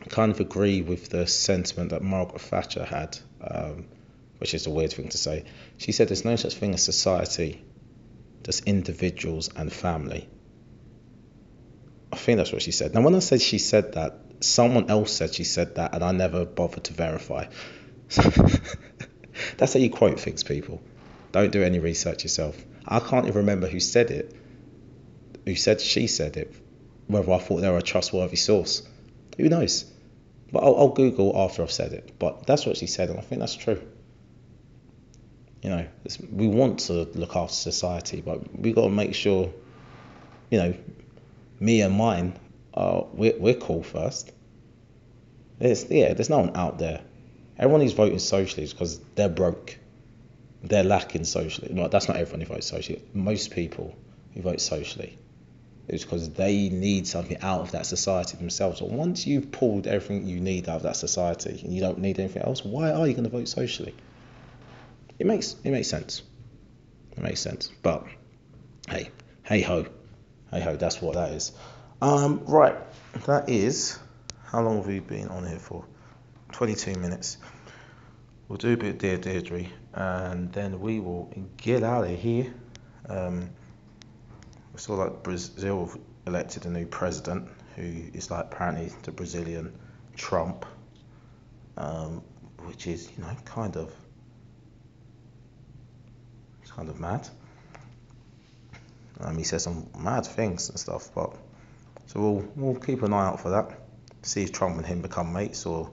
I 0.00 0.04
kind 0.08 0.30
of 0.30 0.40
agree 0.40 0.82
with 0.82 1.08
the 1.08 1.26
sentiment 1.26 1.90
that 1.90 2.02
Margaret 2.02 2.40
Thatcher 2.40 2.84
had, 2.84 3.18
um, 3.40 3.86
which 4.38 4.54
is 4.54 4.66
a 4.66 4.70
weird 4.70 4.92
thing 4.92 5.08
to 5.08 5.18
say. 5.18 5.44
She 5.76 5.92
said 5.92 6.08
there's 6.08 6.24
no 6.24 6.36
such 6.36 6.54
thing 6.54 6.74
as 6.74 6.82
society, 6.82 7.64
just 8.44 8.64
individuals 8.64 9.50
and 9.54 9.72
family. 9.72 10.28
I 12.12 12.16
think 12.16 12.38
that's 12.38 12.52
what 12.52 12.62
she 12.62 12.72
said. 12.72 12.94
Now, 12.94 13.02
when 13.02 13.14
I 13.14 13.18
said 13.18 13.42
she 13.42 13.58
said 13.58 13.92
that, 13.92 14.14
someone 14.40 14.88
else 14.88 15.12
said 15.12 15.34
she 15.34 15.44
said 15.44 15.74
that, 15.74 15.94
and 15.94 16.02
I 16.02 16.12
never 16.12 16.44
bothered 16.44 16.84
to 16.84 16.94
verify. 16.94 17.46
that's 19.56 19.74
how 19.74 19.80
you 19.80 19.90
quote 19.90 20.18
things, 20.18 20.42
people. 20.42 20.80
Don't 21.32 21.52
do 21.52 21.62
any 21.62 21.78
research 21.78 22.22
yourself. 22.22 22.56
I 22.86 23.00
can't 23.00 23.26
even 23.26 23.40
remember 23.40 23.68
who 23.68 23.80
said 23.80 24.10
it, 24.10 24.34
who 25.44 25.54
said 25.54 25.80
she 25.80 26.06
said 26.06 26.36
it, 26.36 26.54
whether 27.06 27.30
I 27.32 27.38
thought 27.38 27.60
they 27.60 27.70
were 27.70 27.78
a 27.78 27.82
trustworthy 27.82 28.36
source. 28.36 28.82
Who 29.36 29.48
knows? 29.48 29.84
But 30.50 30.64
I'll, 30.64 30.76
I'll, 30.76 30.88
Google 30.88 31.32
after 31.36 31.62
I've 31.62 31.70
said 31.70 31.92
it. 31.92 32.18
But 32.18 32.46
that's 32.46 32.64
what 32.64 32.78
she 32.78 32.86
said, 32.86 33.10
and 33.10 33.18
I 33.18 33.22
think 33.22 33.40
that's 33.40 33.54
true. 33.54 33.82
You 35.62 35.70
know, 35.70 35.86
we 36.30 36.46
want 36.46 36.80
to 36.80 37.04
look 37.14 37.34
after 37.36 37.54
society, 37.54 38.20
but 38.20 38.58
we 38.58 38.72
got 38.72 38.82
to 38.82 38.90
make 38.90 39.14
sure, 39.14 39.52
you 40.50 40.58
know, 40.58 40.74
me 41.58 41.80
and 41.80 41.96
mine, 41.96 42.38
are, 42.74 43.06
we're, 43.12 43.36
we're 43.38 43.54
cool 43.54 43.82
first. 43.82 44.32
There's, 45.58 45.90
yeah, 45.90 46.14
there's 46.14 46.30
no 46.30 46.38
one 46.38 46.56
out 46.56 46.78
there. 46.78 47.00
Everyone 47.58 47.80
who's 47.80 47.92
voting 47.92 48.20
socially 48.20 48.62
is 48.62 48.72
because 48.72 49.00
they're 49.16 49.28
broke. 49.28 49.76
They're 50.62 50.84
lacking 50.84 51.24
socially. 51.24 51.72
No, 51.72 51.88
that's 51.88 52.06
not 52.06 52.16
everyone 52.16 52.40
who 52.40 52.54
votes 52.54 52.66
socially. 52.66 53.02
Most 53.12 53.50
people 53.50 53.96
who 54.34 54.42
vote 54.42 54.60
socially 54.60 55.18
it's 55.88 56.04
because 56.04 56.28
they 56.30 56.68
need 56.68 57.06
something 57.06 57.38
out 57.40 57.62
of 57.62 57.70
that 57.72 57.86
society 57.86 58.36
themselves. 58.36 58.80
So 58.80 58.84
once 58.84 59.26
you've 59.26 59.50
pulled 59.50 59.86
everything 59.86 60.26
you 60.26 60.38
need 60.38 60.68
out 60.68 60.76
of 60.76 60.82
that 60.82 60.96
society 60.96 61.60
and 61.64 61.72
you 61.74 61.80
don't 61.80 61.98
need 61.98 62.20
anything 62.20 62.42
else, 62.42 62.62
why 62.62 62.90
are 62.92 63.06
you 63.06 63.14
going 63.14 63.24
to 63.24 63.30
vote 63.30 63.48
socially? 63.48 63.94
It 65.18 65.26
makes 65.26 65.56
it 65.64 65.70
makes 65.70 65.88
sense. 65.88 66.22
It 67.12 67.22
makes 67.22 67.40
sense. 67.40 67.70
But 67.82 68.06
hey, 68.88 69.10
hey 69.42 69.62
ho, 69.62 69.86
hey 70.50 70.60
ho, 70.60 70.76
that's 70.76 71.02
what 71.02 71.14
that 71.14 71.32
is. 71.32 71.52
Um, 72.00 72.44
right, 72.46 72.76
that 73.26 73.48
is. 73.48 73.98
How 74.44 74.62
long 74.62 74.76
have 74.78 74.86
we 74.86 75.00
been 75.00 75.28
on 75.28 75.46
here 75.46 75.58
for? 75.58 75.84
22 76.52 76.98
minutes. 76.98 77.36
We'll 78.48 78.56
do 78.56 78.72
a 78.72 78.76
bit 78.76 78.90
of 78.90 78.98
Dear 78.98 79.18
Deirdre, 79.18 79.66
and 79.92 80.50
then 80.52 80.80
we 80.80 81.00
will 81.00 81.30
get 81.58 81.82
out 81.82 82.04
of 82.04 82.18
here. 82.18 82.52
Um, 83.08 83.50
we 84.72 84.78
saw 84.78 84.94
like 84.94 85.22
Brazil 85.22 85.90
elected 86.26 86.64
a 86.64 86.70
new 86.70 86.86
president 86.86 87.48
who 87.76 88.04
is 88.14 88.30
like 88.30 88.46
apparently 88.46 88.90
the 89.02 89.12
Brazilian 89.12 89.74
Trump, 90.16 90.64
um, 91.76 92.22
which 92.64 92.86
is 92.86 93.10
you 93.16 93.22
know 93.22 93.36
kind 93.44 93.76
of 93.76 93.92
kind 96.78 96.88
of 96.90 97.00
mad. 97.00 97.28
Um, 99.20 99.36
he 99.36 99.42
says 99.42 99.64
some 99.64 99.88
mad 99.98 100.24
things 100.24 100.68
and 100.68 100.78
stuff, 100.78 101.10
but 101.12 101.34
so 102.06 102.20
we'll 102.20 102.48
we'll 102.54 102.80
keep 102.80 103.02
an 103.02 103.12
eye 103.12 103.26
out 103.26 103.40
for 103.40 103.50
that. 103.50 103.80
See 104.22 104.44
if 104.44 104.52
Trump 104.52 104.76
and 104.76 104.86
him 104.86 105.02
become 105.02 105.32
mates 105.32 105.66
or 105.66 105.90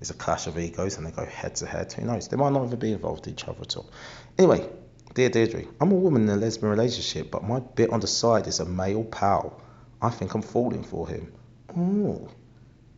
it's 0.00 0.10
a 0.10 0.14
clash 0.14 0.48
of 0.48 0.58
egos 0.58 0.98
and 0.98 1.06
they 1.06 1.12
go 1.12 1.24
head 1.24 1.54
to 1.56 1.66
head. 1.66 1.92
Who 1.92 2.04
knows? 2.04 2.26
They 2.26 2.36
might 2.36 2.52
not 2.52 2.66
even 2.66 2.78
be 2.78 2.92
involved 2.92 3.26
with 3.26 3.34
each 3.34 3.46
other 3.46 3.62
at 3.62 3.76
all. 3.76 3.88
Anyway, 4.36 4.68
Dear 5.14 5.28
Deirdre, 5.28 5.62
I'm 5.80 5.92
a 5.92 5.94
woman 5.94 6.22
in 6.24 6.28
a 6.28 6.36
lesbian 6.36 6.70
relationship, 6.70 7.30
but 7.30 7.44
my 7.44 7.60
bit 7.60 7.90
on 7.90 8.00
the 8.00 8.08
side 8.08 8.48
is 8.48 8.58
a 8.58 8.64
male 8.64 9.04
pal. 9.04 9.60
I 10.02 10.10
think 10.10 10.34
I'm 10.34 10.42
falling 10.42 10.82
for 10.82 11.08
him. 11.08 11.32
Oh, 11.76 12.28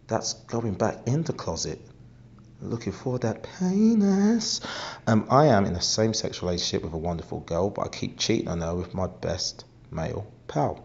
that's 0.07 0.33
going 0.33 0.75
back 0.75 1.07
in 1.07 1.25
the 1.25 1.35
closet. 1.35 1.79
Looking 2.61 2.93
for 2.93 3.19
that 3.21 3.47
penis. 3.59 4.61
Um, 5.07 5.27
I 5.31 5.47
am 5.47 5.65
in 5.65 5.75
a 5.75 5.81
same 5.81 6.13
sex 6.13 6.43
relationship 6.43 6.83
with 6.83 6.93
a 6.93 6.99
wonderful 6.99 7.41
girl, 7.41 7.71
but 7.71 7.83
I 7.83 7.89
keep 7.89 8.19
cheating 8.19 8.49
on 8.49 8.61
her 8.61 8.75
with 8.75 8.95
my 8.95 9.07
best 9.07 9.65
male 9.91 10.27
pal. 10.49 10.85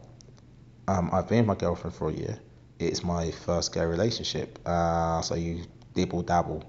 Um, 0.88 1.10
I've 1.12 1.28
been 1.28 1.40
with 1.40 1.48
my 1.48 1.56
girlfriend 1.56 1.96
for 1.96 2.10
a 2.10 2.14
year. 2.14 2.40
It's 2.80 3.04
my 3.04 3.32
first 3.32 3.74
gay 3.74 3.86
relationship. 3.86 4.60
Uh, 4.66 5.22
so 5.22 5.36
you 5.36 5.64
dibble 5.94 6.22
dabble. 6.22 6.64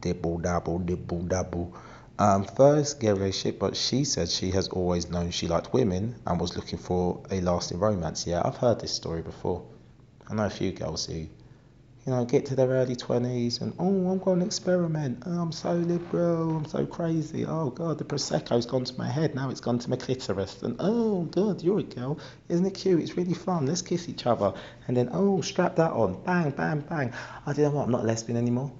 Dibble 0.00 0.38
dabble, 0.38 0.80
dibble 0.80 1.22
dabble 1.22 1.74
um, 2.18 2.44
first 2.44 3.00
gay 3.00 3.12
relationship, 3.12 3.60
but 3.60 3.76
she 3.76 4.04
said 4.04 4.28
she 4.28 4.50
has 4.50 4.68
always 4.68 5.08
known 5.08 5.30
she 5.30 5.46
liked 5.46 5.72
women 5.72 6.16
and 6.26 6.40
was 6.40 6.56
looking 6.56 6.78
for 6.78 7.22
a 7.30 7.40
lasting 7.40 7.78
romance. 7.78 8.26
Yeah, 8.26 8.42
I've 8.44 8.56
heard 8.56 8.80
this 8.80 8.92
story 8.92 9.22
before. 9.22 9.64
I 10.28 10.34
know 10.34 10.44
a 10.44 10.50
few 10.50 10.72
girls 10.72 11.06
who, 11.06 11.26
you 12.08 12.14
know, 12.14 12.24
get 12.24 12.46
to 12.46 12.56
their 12.56 12.68
early 12.68 12.96
20s 12.96 13.60
and, 13.60 13.74
oh, 13.78 14.10
I'm 14.10 14.18
going 14.18 14.40
to 14.40 14.46
experiment. 14.46 15.24
Oh, 15.26 15.42
I'm 15.42 15.52
so 15.52 15.74
liberal. 15.74 16.56
I'm 16.56 16.64
so 16.64 16.86
crazy. 16.86 17.44
Oh, 17.44 17.68
God, 17.68 17.98
the 17.98 18.04
Prosecco's 18.04 18.64
gone 18.64 18.84
to 18.84 18.96
my 18.96 19.06
head. 19.06 19.34
Now 19.34 19.50
it's 19.50 19.60
gone 19.60 19.78
to 19.80 19.90
my 19.90 19.96
clitoris. 19.96 20.62
And, 20.62 20.76
oh, 20.78 21.24
God, 21.24 21.62
you're 21.62 21.80
a 21.80 21.82
girl. 21.82 22.18
Isn't 22.48 22.64
it 22.64 22.72
cute? 22.72 23.02
It's 23.02 23.18
really 23.18 23.34
fun. 23.34 23.66
Let's 23.66 23.82
kiss 23.82 24.08
each 24.08 24.24
other. 24.24 24.54
And 24.86 24.96
then, 24.96 25.10
oh, 25.12 25.42
strap 25.42 25.76
that 25.76 25.92
on. 25.92 26.22
Bang, 26.24 26.48
bang, 26.52 26.80
bang. 26.80 27.12
I 27.44 27.52
didn't 27.52 27.74
what? 27.74 27.84
I'm 27.84 27.90
not 27.90 28.06
lesbian 28.06 28.38
anymore. 28.38 28.72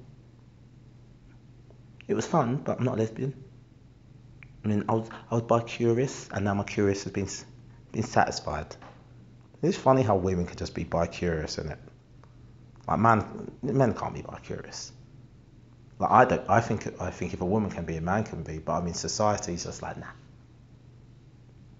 It 2.06 2.14
was 2.14 2.24
fun, 2.24 2.56
but 2.64 2.78
I'm 2.78 2.84
not 2.86 2.96
lesbian. 2.96 3.34
I 4.64 4.68
mean, 4.68 4.84
I 4.88 4.94
was 4.94 5.10
I 5.30 5.34
was 5.34 5.42
bi 5.42 5.60
curious, 5.60 6.30
and 6.32 6.46
now 6.46 6.54
my 6.54 6.64
curious 6.64 7.04
has 7.04 7.12
been 7.12 7.28
been 7.92 8.04
satisfied. 8.04 8.74
It's 9.60 9.76
funny 9.76 10.00
how 10.00 10.16
women 10.16 10.46
can 10.46 10.56
just 10.56 10.74
be 10.74 10.84
bi 10.84 11.06
curious, 11.08 11.58
isn't 11.58 11.72
it? 11.72 11.87
Like 12.88 13.00
man, 13.00 13.50
men 13.62 13.92
can't 13.92 14.14
be 14.14 14.22
bi 14.22 14.38
curious. 14.42 14.92
Like 15.98 16.10
I 16.10 16.24
don't. 16.24 16.48
I 16.48 16.60
think 16.60 16.88
I 17.00 17.10
think 17.10 17.34
if 17.34 17.42
a 17.42 17.44
woman 17.44 17.70
can 17.70 17.84
be, 17.84 17.96
a 17.96 18.00
man 18.00 18.24
can 18.24 18.42
be. 18.42 18.58
But 18.58 18.78
I 18.78 18.80
mean, 18.80 18.94
society's 18.94 19.64
just 19.64 19.82
like 19.82 19.98
nah. 19.98 20.06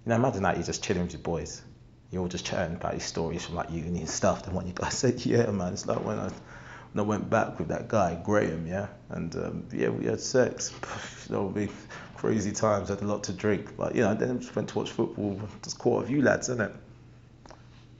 You 0.05 0.11
know, 0.11 0.15
imagine 0.15 0.43
that 0.43 0.55
you're 0.55 0.65
just 0.65 0.83
chilling 0.83 1.01
with 1.01 1.13
your 1.13 1.21
boys. 1.21 1.63
You're 2.11 2.21
all 2.21 2.27
just 2.27 2.45
chatting 2.45 2.75
about 2.75 2.93
your 2.93 3.01
stories 3.01 3.43
from 3.43 3.55
like 3.55 3.71
uni 3.71 3.99
and 3.99 4.09
stuff. 4.09 4.45
And 4.45 4.55
what 4.55 4.67
you 4.67 4.73
guys 4.73 4.93
said, 4.97 5.25
yeah, 5.25 5.49
man, 5.49 5.73
it's 5.73 5.87
like 5.87 6.03
when 6.05 6.19
I 6.19 6.25
and 6.27 7.01
I 7.01 7.01
went 7.01 7.27
back 7.27 7.57
with 7.57 7.69
that 7.69 7.87
guy, 7.87 8.19
Graham, 8.23 8.67
yeah, 8.67 8.87
and 9.09 9.35
um, 9.35 9.67
yeah, 9.73 9.89
we 9.89 10.05
had 10.05 10.19
sex. 10.19 10.69
that 11.29 11.41
would 11.41 11.55
be 11.55 11.69
crazy 12.17 12.51
times. 12.51 12.89
Had 12.89 13.01
a 13.01 13.05
lot 13.05 13.23
to 13.23 13.33
drink, 13.33 13.75
but 13.75 13.95
you 13.95 14.01
know, 14.01 14.11
I 14.11 14.13
then 14.13 14.39
just 14.39 14.55
went 14.55 14.69
to 14.69 14.77
watch 14.77 14.91
football. 14.91 15.39
Just 15.63 15.79
caught 15.79 16.03
a 16.03 16.07
few 16.07 16.21
lads, 16.21 16.49
isn't 16.49 16.61
it? 16.61 16.73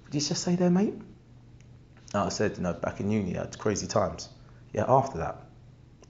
Did 0.06 0.22
you 0.22 0.28
just 0.28 0.44
say 0.44 0.56
there, 0.56 0.70
mate? 0.70 0.94
Oh, 2.14 2.26
I 2.26 2.30
said, 2.30 2.58
you 2.58 2.64
know, 2.64 2.74
back 2.74 3.00
in 3.00 3.12
uni, 3.12 3.38
I 3.38 3.42
had 3.42 3.58
crazy 3.58 3.88
times. 3.88 4.30
Yeah, 4.74 4.86
after 4.88 5.18
that, 5.20 5.44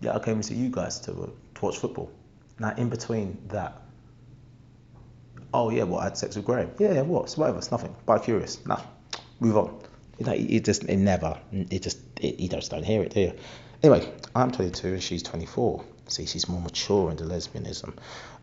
yeah, 0.01 0.15
I 0.15 0.19
came 0.19 0.41
to 0.41 0.53
you 0.53 0.69
guys 0.69 0.99
to, 1.01 1.11
uh, 1.11 1.25
to 1.55 1.61
watch 1.61 1.77
football. 1.77 2.11
Now, 2.59 2.73
in 2.75 2.89
between 2.89 3.37
that, 3.49 3.81
oh 5.53 5.69
yeah, 5.69 5.83
well, 5.83 5.99
I 5.99 6.05
had 6.05 6.17
sex 6.17 6.35
with 6.35 6.45
Graham. 6.45 6.71
Yeah, 6.77 6.93
yeah, 6.93 7.01
what? 7.01 7.23
It's 7.23 7.37
whatever. 7.37 7.57
It's 7.57 7.71
nothing. 7.71 7.95
Bi 8.05 8.19
curious. 8.19 8.65
Nah, 8.65 8.81
move 9.39 9.57
on. 9.57 9.81
You 10.17 10.25
know, 10.25 10.33
it 10.33 10.65
just 10.65 10.83
it 10.83 10.97
never 10.97 11.37
it 11.51 11.81
just 11.81 11.99
it, 12.19 12.39
you 12.39 12.49
just 12.49 12.71
don't 12.71 12.83
hear 12.83 13.01
it, 13.01 13.13
do 13.13 13.21
you? 13.21 13.33
Anyway, 13.81 14.11
I'm 14.35 14.51
22 14.51 14.87
and 14.87 15.03
she's 15.03 15.23
24. 15.23 15.83
See, 16.09 16.25
she's 16.25 16.49
more 16.49 16.59
mature 16.59 17.11
into 17.11 17.23
lesbianism. 17.23 17.93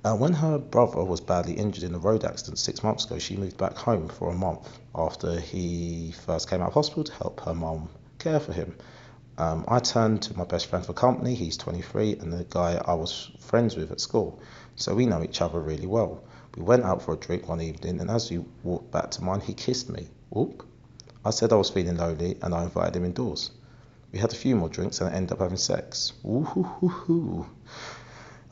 Uh, 0.05 0.14
when 0.14 0.35
her 0.35 0.57
brother 0.57 1.02
was 1.02 1.20
badly 1.20 1.55
injured 1.55 1.83
in 1.83 1.94
a 1.94 1.98
road 1.98 2.24
accident 2.24 2.59
six 2.59 2.85
months 2.85 3.05
ago, 3.05 3.18
she 3.18 3.37
moved 3.37 3.57
back 3.59 3.76
home 3.76 4.09
for 4.09 4.31
a 4.31 4.35
month 4.35 4.68
after 4.94 5.40
he 5.40 6.12
first 6.12 6.48
came 6.48 6.62
out 6.62 6.68
of 6.68 6.74
hospital 6.74 7.02
to 7.02 7.12
help 7.12 7.40
her 7.40 7.55
mum 7.55 7.88
care 8.18 8.38
for 8.38 8.52
him. 8.52 8.76
Um, 9.38 9.64
I 9.66 9.81
turned 9.81 10.22
to 10.22 10.38
my 10.38 10.44
best 10.44 10.66
friend 10.66 10.87
for 10.87 10.92
company. 10.92 11.35
He's 11.35 11.57
23, 11.57 12.18
and 12.20 12.33
the 12.33 12.44
guy 12.48 12.81
I 12.87 12.94
was 12.94 13.33
friends 13.40 13.76
with 13.76 13.90
at 13.90 14.00
school. 14.00 14.40
So 14.76 14.94
we 14.94 15.07
know 15.07 15.22
each 15.22 15.42
other 15.42 15.61
really 15.61 15.87
well. 15.87 16.22
We 16.57 16.62
went 16.62 16.85
out 16.85 17.02
for 17.02 17.14
a 17.14 17.18
drink 17.18 17.48
one 17.48 17.61
evening, 17.61 18.00
and 18.00 18.11
as 18.11 18.31
we 18.31 18.44
walked 18.62 18.92
back 18.92 19.11
to 19.12 19.24
mine, 19.24 19.40
he 19.40 19.52
kissed 19.55 19.90
me. 19.90 20.07
Whoop. 20.31 20.64
I 21.24 21.31
said 21.31 21.52
I 21.52 21.57
was 21.57 21.70
feeling 21.70 21.96
lonely, 21.96 22.38
and 22.42 22.55
I 22.55 22.62
invited 22.62 22.96
him 22.96 23.05
indoors. 23.05 23.50
We 24.16 24.22
had 24.22 24.33
a 24.33 24.37
few 24.37 24.57
more 24.57 24.70
drinks 24.70 25.02
and 25.02 25.11
I 25.11 25.12
ended 25.12 25.33
up 25.33 25.40
having 25.40 25.59
sex. 25.59 26.14
I 26.24 27.44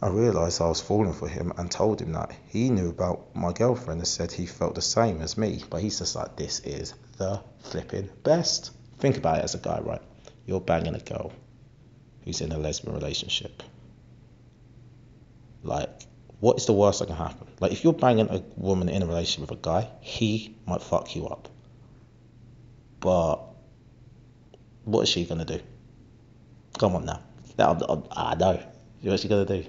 realised 0.08 0.60
I 0.60 0.68
was 0.68 0.82
falling 0.82 1.14
for 1.14 1.26
him 1.26 1.54
and 1.56 1.70
told 1.70 2.02
him 2.02 2.12
that. 2.12 2.32
He 2.48 2.68
knew 2.68 2.90
about 2.90 3.34
my 3.34 3.50
girlfriend 3.50 3.98
and 3.98 4.06
said 4.06 4.30
he 4.30 4.44
felt 4.44 4.74
the 4.74 4.82
same 4.82 5.22
as 5.22 5.38
me, 5.38 5.64
but 5.70 5.80
he's 5.80 6.00
just 6.00 6.16
like, 6.16 6.36
this 6.36 6.60
is 6.60 6.92
the 7.16 7.40
flipping 7.60 8.10
best. 8.24 8.72
Think 8.98 9.16
about 9.16 9.38
it 9.38 9.44
as 9.44 9.54
a 9.54 9.58
guy, 9.58 9.80
right? 9.80 10.02
You're 10.44 10.60
banging 10.60 10.96
a 10.96 11.00
girl 11.00 11.32
who's 12.26 12.42
in 12.42 12.52
a 12.52 12.58
lesbian 12.58 12.94
relationship. 12.94 13.62
Like, 15.62 15.88
what 16.40 16.58
is 16.58 16.66
the 16.66 16.74
worst 16.74 16.98
that 16.98 17.06
can 17.06 17.16
happen? 17.16 17.46
Like, 17.58 17.72
if 17.72 17.84
you're 17.84 17.94
banging 17.94 18.28
a 18.28 18.42
woman 18.58 18.90
in 18.90 19.02
a 19.02 19.06
relationship 19.06 19.48
with 19.48 19.60
a 19.60 19.62
guy, 19.62 19.88
he 20.02 20.54
might 20.66 20.82
fuck 20.82 21.16
you 21.16 21.26
up. 21.26 21.48
But 23.00 23.36
what 24.84 25.02
is 25.02 25.08
she 25.08 25.24
gonna 25.24 25.44
do? 25.44 25.60
Come 26.78 26.96
on 26.96 27.04
now. 27.04 27.20
Now 27.58 28.04
I 28.10 28.34
know. 28.34 28.62
What's 29.02 29.22
she 29.22 29.28
gonna 29.28 29.46
do? 29.46 29.64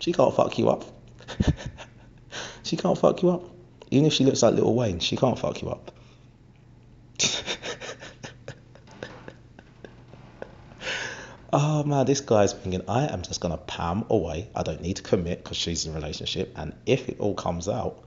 She 0.00 0.12
can't 0.12 0.34
fuck 0.34 0.58
you 0.58 0.68
up. 0.70 0.84
she 2.62 2.76
can't 2.76 2.98
fuck 2.98 3.22
you 3.22 3.30
up. 3.30 3.42
Even 3.90 4.06
if 4.06 4.12
she 4.12 4.24
looks 4.24 4.42
like 4.42 4.54
Little 4.54 4.74
Wayne, 4.74 4.98
she 4.98 5.16
can't 5.16 5.38
fuck 5.38 5.62
you 5.62 5.68
up. 5.70 5.92
oh 11.52 11.84
man, 11.84 12.06
this 12.06 12.20
guy's 12.20 12.52
thinking, 12.52 12.82
I 12.88 13.06
am 13.06 13.22
just 13.22 13.40
gonna 13.40 13.58
pam 13.58 14.04
away. 14.10 14.48
I 14.54 14.62
don't 14.62 14.80
need 14.80 14.96
to 14.96 15.02
commit 15.02 15.42
because 15.42 15.56
she's 15.56 15.86
in 15.86 15.92
a 15.92 15.94
relationship. 15.94 16.52
And 16.56 16.74
if 16.86 17.08
it 17.08 17.20
all 17.20 17.34
comes 17.34 17.68
out, 17.68 18.02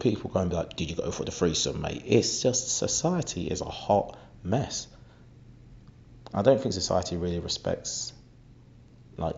people 0.00 0.30
going 0.30 0.48
to 0.48 0.50
be 0.50 0.56
like, 0.56 0.76
Did 0.76 0.90
you 0.90 0.96
go 0.96 1.10
for 1.10 1.24
the 1.24 1.30
threesome, 1.30 1.80
mate? 1.80 2.02
It's 2.06 2.42
just 2.42 2.76
society 2.76 3.46
is 3.48 3.60
a 3.60 3.66
hot 3.66 4.16
mess. 4.42 4.86
I 6.34 6.42
don't 6.42 6.60
think 6.60 6.74
society 6.74 7.16
really 7.16 7.38
respects 7.38 8.12
like 9.16 9.36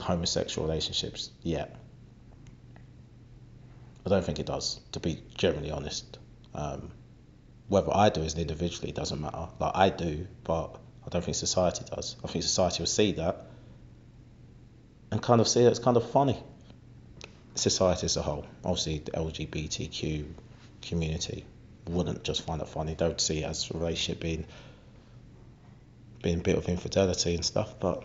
homosexual 0.00 0.66
relationships 0.66 1.30
yet. 1.42 1.76
I 4.04 4.08
don't 4.08 4.24
think 4.24 4.40
it 4.40 4.46
does, 4.46 4.80
to 4.92 5.00
be 5.00 5.22
generally 5.36 5.70
honest. 5.70 6.18
Um, 6.54 6.90
whether 7.68 7.94
I 7.94 8.08
do 8.08 8.22
as 8.22 8.34
an 8.34 8.40
individual, 8.40 8.92
doesn't 8.92 9.20
matter. 9.20 9.48
Like 9.60 9.72
I 9.76 9.88
do, 9.90 10.26
but 10.42 10.76
I 11.06 11.08
don't 11.08 11.24
think 11.24 11.36
society 11.36 11.84
does. 11.94 12.16
I 12.24 12.26
think 12.26 12.42
society 12.42 12.82
will 12.82 12.88
see 12.88 13.12
that 13.12 13.46
and 15.12 15.22
kind 15.22 15.40
of 15.40 15.46
see 15.46 15.62
that 15.62 15.70
it's 15.70 15.78
kind 15.78 15.96
of 15.96 16.10
funny. 16.10 16.42
Society 17.54 18.06
as 18.06 18.16
a 18.16 18.22
whole, 18.22 18.44
obviously 18.64 18.98
the 18.98 19.12
LGBTQ 19.12 20.26
community 20.80 21.44
wouldn't 21.86 22.24
just 22.24 22.42
find 22.42 22.60
it 22.60 22.68
funny. 22.68 22.94
They 22.94 23.06
would 23.06 23.20
see 23.20 23.42
it 23.42 23.46
as 23.46 23.70
a 23.70 23.78
relationship 23.78 24.20
being 24.20 24.46
being 26.22 26.38
a 26.38 26.42
bit 26.42 26.56
of 26.56 26.68
infidelity 26.68 27.34
and 27.34 27.44
stuff, 27.44 27.74
but 27.78 28.02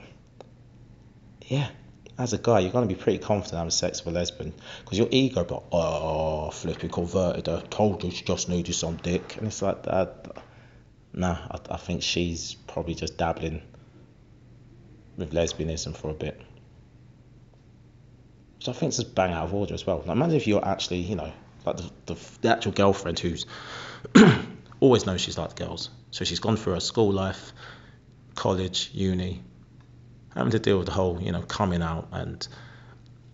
yeah, 1.45 1.69
as 2.17 2.33
a 2.33 2.37
guy, 2.37 2.59
you're 2.59 2.71
going 2.71 2.87
to 2.87 2.93
be 2.93 2.99
pretty 2.99 3.19
confident 3.19 3.57
having 3.57 3.71
sex 3.71 4.03
with 4.03 4.15
a 4.15 4.19
lesbian 4.19 4.53
because 4.83 4.97
your 4.97 5.07
ego, 5.11 5.43
but 5.43 5.63
oh, 5.71 6.49
flipping 6.49 6.89
converted. 6.89 7.47
I 7.47 7.61
told 7.61 8.03
you 8.03 8.11
she 8.11 8.25
just 8.25 8.49
needed 8.49 8.73
some 8.73 8.97
dick, 8.97 9.37
and 9.37 9.47
it's 9.47 9.61
like 9.61 9.83
that. 9.83 10.43
Nah, 11.13 11.37
I, 11.51 11.59
I 11.73 11.77
think 11.77 12.01
she's 12.03 12.55
probably 12.67 12.95
just 12.95 13.17
dabbling 13.17 13.61
with 15.15 15.31
lesbianism 15.31 15.95
for 15.95 16.09
a 16.09 16.13
bit. 16.13 16.41
So 18.59 18.71
I 18.71 18.75
think 18.75 18.89
is 18.91 18.97
just 18.97 19.15
bang 19.15 19.31
out 19.31 19.45
of 19.45 19.53
order 19.53 19.73
as 19.73 19.85
well. 19.85 19.99
Like, 19.99 20.15
imagine 20.15 20.35
if 20.35 20.47
you're 20.47 20.65
actually, 20.65 20.99
you 20.99 21.15
know, 21.15 21.31
like 21.65 21.77
the, 21.77 21.91
the, 22.07 22.19
the 22.41 22.49
actual 22.49 22.71
girlfriend 22.71 23.19
who's 23.19 23.45
always 24.79 25.05
knows 25.05 25.21
she's 25.21 25.37
like 25.37 25.55
girls. 25.55 25.89
So 26.11 26.25
she's 26.25 26.39
gone 26.39 26.57
through 26.57 26.73
her 26.73 26.79
school 26.79 27.11
life, 27.11 27.53
college, 28.37 28.91
uni, 28.93 29.43
having 30.33 30.51
to 30.51 30.59
deal 30.59 30.77
with 30.77 30.85
the 30.85 30.93
whole, 30.93 31.19
you 31.21 31.33
know, 31.33 31.41
coming 31.41 31.81
out 31.81 32.07
and 32.13 32.47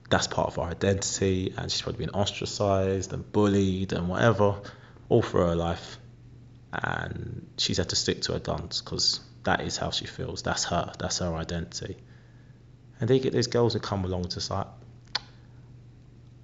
that's 0.10 0.28
part 0.28 0.48
of 0.48 0.56
her 0.56 0.64
identity 0.64 1.54
and 1.58 1.72
she's 1.72 1.82
probably 1.82 2.06
been 2.06 2.16
ostracized 2.16 3.14
and 3.14 3.32
bullied 3.32 3.94
and 3.94 4.08
whatever 4.08 4.56
all 5.10 5.22
through 5.22 5.42
her 5.42 5.56
life. 5.56 5.98
And 6.72 7.48
she's 7.58 7.78
had 7.78 7.90
to 7.90 7.96
stick 7.96 8.22
to 8.24 8.34
her 8.34 8.40
guns 8.40 8.82
because 8.82 9.20
that 9.44 9.62
is 9.62 9.78
how 9.78 9.92
she 9.92 10.06
feels. 10.06 10.42
That's 10.42 10.64
her 10.66 10.92
that's 10.98 11.20
her 11.20 11.36
identity. 11.36 11.98
And 13.00 13.10
then 13.10 13.18
you 13.18 13.24
get 13.24 13.34
these 13.34 13.48
girls 13.48 13.74
who 13.74 13.80
come 13.80 14.06
along 14.06 14.30
to 14.30 14.54
like 14.54 14.68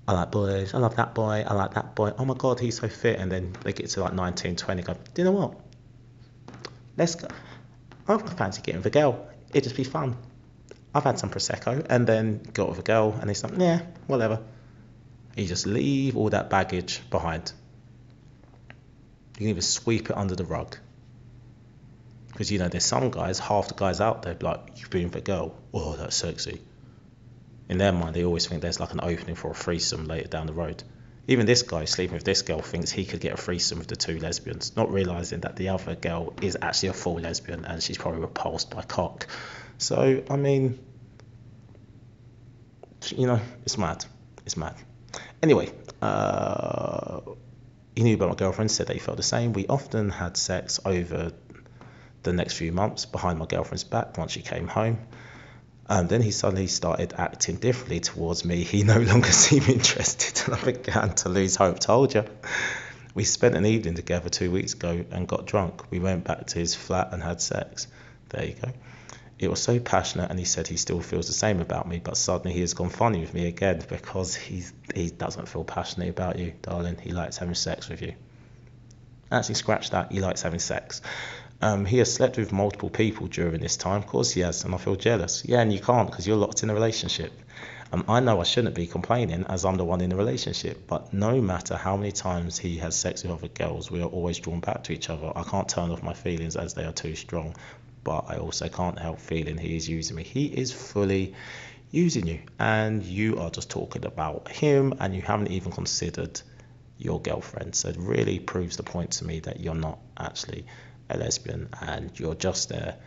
I 0.08 0.13
like 0.13 0.32
boys 0.32 0.74
I 0.74 0.80
love 0.80 0.98
that 0.98 1.15
boy 1.15 1.45
I 1.48 1.54
like 1.54 1.76
that 1.76 1.95
boy. 1.95 2.12
Oh 2.17 2.26
my 2.26 2.36
god 2.36 2.60
he's 2.60 2.80
so 2.80 2.89
fit. 2.89 3.19
And 3.19 3.32
then 3.32 3.56
they 3.63 3.74
get 3.74 3.89
to 3.91 4.02
like 4.02 4.13
19 4.13 4.58
20 4.58 4.84
go 4.84 4.93
do 4.93 5.22
you 5.22 5.24
know 5.24 5.32
what? 5.32 5.60
Let's 6.98 7.15
go 7.15 7.28
I 8.10 8.17
fancy 8.17 8.62
getting 8.62 8.82
the 8.82 8.89
girl 8.89 9.28
it'd 9.52 9.63
just 9.63 9.76
be 9.76 9.84
fun 9.84 10.17
I've 10.93 11.04
had 11.04 11.19
some 11.19 11.30
prosecco 11.30 11.86
and 11.89 12.08
then 12.08 12.41
got 12.54 12.69
with 12.69 12.80
a 12.80 12.84
girl 12.84 13.17
and 13.22 13.30
it's 13.30 13.43
like, 13.43 13.54
yeah, 13.58 13.82
whatever. 14.08 14.41
You 15.36 15.45
just 15.45 15.67
leave 15.67 16.17
all 16.17 16.30
that 16.32 16.50
baggage 16.50 17.02
behind. 17.12 17.52
You 19.36 19.38
can 19.38 19.48
even 19.48 19.62
sweep 19.62 20.10
it 20.10 20.17
under 20.17 20.36
the 20.36 20.45
rug. 20.45 20.78
Because 22.28 22.52
you 22.52 22.58
know, 22.58 22.67
there's 22.67 22.86
some 22.86 23.12
guys, 23.12 23.39
half 23.39 23.67
the 23.67 23.76
guys 23.76 24.02
out 24.02 24.24
there, 24.24 24.36
like 24.41 24.60
you've 24.78 24.89
been 24.89 25.06
with 25.06 25.15
a 25.15 25.22
girl, 25.22 25.56
oh, 25.74 25.95
that's 25.95 26.15
sexy. 26.15 26.62
In 27.69 27.78
their 27.78 27.91
mind, 27.91 28.15
they 28.15 28.24
always 28.24 28.48
think 28.48 28.62
there's 28.62 28.80
like 28.80 28.93
an 28.93 29.02
opening 29.04 29.36
for 29.36 29.52
a 29.52 29.54
threesome 29.54 30.06
later 30.06 30.28
down 30.28 30.48
the 30.48 30.54
road. 30.54 30.84
Even 31.30 31.46
this 31.46 31.62
guy 31.62 31.86
sleeping 31.86 32.15
with 32.15 32.24
this 32.24 32.42
girl 32.42 32.60
thinks 32.60 32.89
he 32.89 33.06
could 33.06 33.20
get 33.20 33.34
a 33.34 33.38
threesome 33.38 33.78
with 33.78 33.88
the 33.88 33.96
two 33.96 34.18
lesbians, 34.18 34.76
not 34.76 34.92
realizing 34.92 35.42
that 35.42 35.56
the 35.56 35.70
other 35.70 35.94
girl 35.94 36.34
is 36.42 36.58
actually 36.60 36.89
a 36.89 36.94
full 36.94 37.20
lesbian 37.20 37.65
and 37.65 37.84
she's 37.84 38.00
probably 38.00 38.22
repulsed 38.22 38.72
by 38.72 38.82
cock. 38.82 39.28
So, 39.78 40.24
I 40.28 40.36
mean, 40.38 40.80
you 43.15 43.28
know, 43.28 43.39
it's 43.62 43.78
mad. 43.78 44.04
It's 44.48 44.58
mad. 44.58 44.74
Anyway, 45.44 45.72
uh, 46.02 47.22
he 47.96 48.02
knew 48.02 48.15
about 48.15 48.30
my 48.30 48.36
girlfriend, 48.36 48.72
said 48.72 48.88
that 48.88 48.94
he 48.94 49.00
felt 49.00 49.18
the 49.18 49.22
same. 49.22 49.54
We 49.54 49.68
often 49.68 50.10
had 50.10 50.36
sex 50.36 50.80
over 50.84 51.32
the 52.24 52.34
next 52.34 52.54
few 52.54 52.72
months 52.72 53.06
behind 53.06 53.38
my 53.38 53.46
girlfriend's 53.46 53.84
back 53.84 54.18
once 54.18 54.32
she 54.32 54.42
came 54.42 54.68
home. 54.68 54.98
And 55.89 56.08
then 56.08 56.21
he 56.21 56.30
suddenly 56.30 56.67
started 56.67 57.15
acting 57.17 57.56
differently 57.56 57.99
towards 57.99 58.45
me. 58.45 58.63
He 58.63 58.84
no 58.84 58.99
longer 58.99 59.32
seemed 59.32 59.67
interested, 59.67 60.45
and 60.45 60.56
I 60.56 60.63
began 60.63 61.15
to 61.15 61.30
lose 61.30 61.56
hope. 61.56 61.80
Told 61.80 62.13
you. 62.13 62.25
We 63.15 63.23
spent 63.23 63.56
an 63.56 63.65
evening 63.65 63.95
together 63.95 64.30
two 64.30 64.52
weeks 64.52 64.73
ago 64.73 65.04
and 65.10 65.28
got 65.28 65.47
drunk. 65.47 65.89
We 65.89 65.99
went 65.99 66.25
back 66.25 66.45
to 66.47 66.60
his 66.60 66.75
flat 66.75 67.10
and 67.12 67.23
had 67.23 67.41
sex. 67.41 67.88
There 68.30 68.45
you 68.45 68.54
go. 68.54 68.71
It 69.39 69.49
was 69.49 69.63
so 69.63 69.80
passionate, 69.80 70.30
and 70.30 70.38
he 70.38 70.45
said 70.45 70.67
he 70.67 70.78
still 70.78 71.02
feels 71.02 71.25
the 71.25 71.34
same 71.34 71.60
about 71.60 71.88
me, 71.88 71.99
but 72.04 72.17
suddenly 72.17 72.54
he 72.54 72.62
has 72.62 72.75
gone 72.75 72.89
funny 72.89 73.21
with 73.21 73.34
me 73.34 73.47
again 73.47 73.82
because 73.89 74.36
he's, 74.36 74.71
he 74.93 75.10
doesn't 75.10 75.47
feel 75.47 75.63
passionate 75.63 76.10
about 76.10 76.38
you, 76.38 76.54
darling. 76.62 76.97
He 77.02 77.13
likes 77.13 77.38
having 77.38 77.56
sex 77.56 77.89
with 77.89 78.04
you. 78.04 78.13
Actually, 79.32 79.56
scratch 79.56 79.89
that. 79.89 80.12
He 80.12 80.19
likes 80.19 80.43
having 80.43 80.60
sex. 80.60 81.02
Um, 81.62 81.86
he 81.86 81.98
has 81.98 82.13
slept 82.13 82.38
with 82.38 82.54
multiple 82.54 82.89
people 82.89 83.28
during 83.28 83.62
this 83.62 83.76
time. 83.76 83.98
Of 83.98 84.08
course, 84.08 84.32
he 84.32 84.41
has, 84.41 84.63
and 84.63 84.74
I 84.74 84.78
feel 84.78 84.95
jealous. 84.95 85.43
Yeah, 85.45 85.60
and 85.62 85.74
you 85.74 85.80
can't 85.80 86.10
because 86.10 86.26
you're 86.26 86.38
locked 86.38 86.63
in 86.63 86.69
a 86.69 86.74
relationship. 86.74 87.34
Um, 87.91 88.06
I 88.08 88.19
know 88.19 88.39
I 88.39 88.43
shouldn't 88.43 88.76
be 88.76 88.88
complaining 88.88 89.45
as 89.45 89.65
I'm 89.65 89.76
the 89.76 89.84
one 89.84 90.00
in 90.02 90.12
the 90.12 90.15
relationship, 90.15 90.88
but 90.88 91.12
no 91.12 91.41
matter 91.41 91.76
how 91.76 91.98
many 91.98 92.12
times 92.12 92.58
he 92.58 92.78
has 92.78 92.95
sex 92.95 93.24
with 93.24 93.32
other 93.32 93.48
girls, 93.48 93.89
we 93.89 94.02
are 94.02 94.06
always 94.06 94.38
drawn 94.38 94.60
back 94.60 94.84
to 94.86 94.93
each 94.93 95.10
other. 95.10 95.32
I 95.36 95.43
can't 95.43 95.67
turn 95.67 95.89
off 95.89 96.04
my 96.04 96.13
feelings 96.13 96.56
as 96.56 96.76
they 96.76 96.86
are 96.86 96.93
too 96.93 97.15
strong 97.15 97.56
but 98.04 98.26
I 98.28 98.38
also 98.38 98.67
can't 98.69 98.98
help 98.98 99.19
feeling 99.19 99.58
he 99.58 99.76
is 99.76 99.88
using 99.88 100.15
me. 100.15 100.24
He 100.24 100.45
is 100.45 100.72
fully 100.72 101.36
using 101.91 102.28
you, 102.28 102.39
and 102.60 103.04
you 103.04 103.39
are 103.39 103.50
just 103.50 103.69
talking 103.69 104.06
about 104.06 104.48
him, 104.50 104.93
and 105.00 105.15
you 105.15 105.22
haven't 105.22 105.52
even 105.52 105.72
considered 105.72 106.41
your 106.98 107.22
girlfriend. 107.22 107.76
So 107.76 107.89
it 107.89 107.98
really 107.98 108.39
proves 108.39 108.78
the 108.78 108.84
point 108.84 109.12
to 109.12 109.26
me 109.26 109.39
that 109.41 109.60
you're 109.60 109.76
not 109.76 110.00
actually 110.17 110.65
a 111.10 111.17
lesbian, 111.17 111.69
and 111.82 112.17
you're 112.19 112.36
just 112.36 112.69
there 112.69 112.98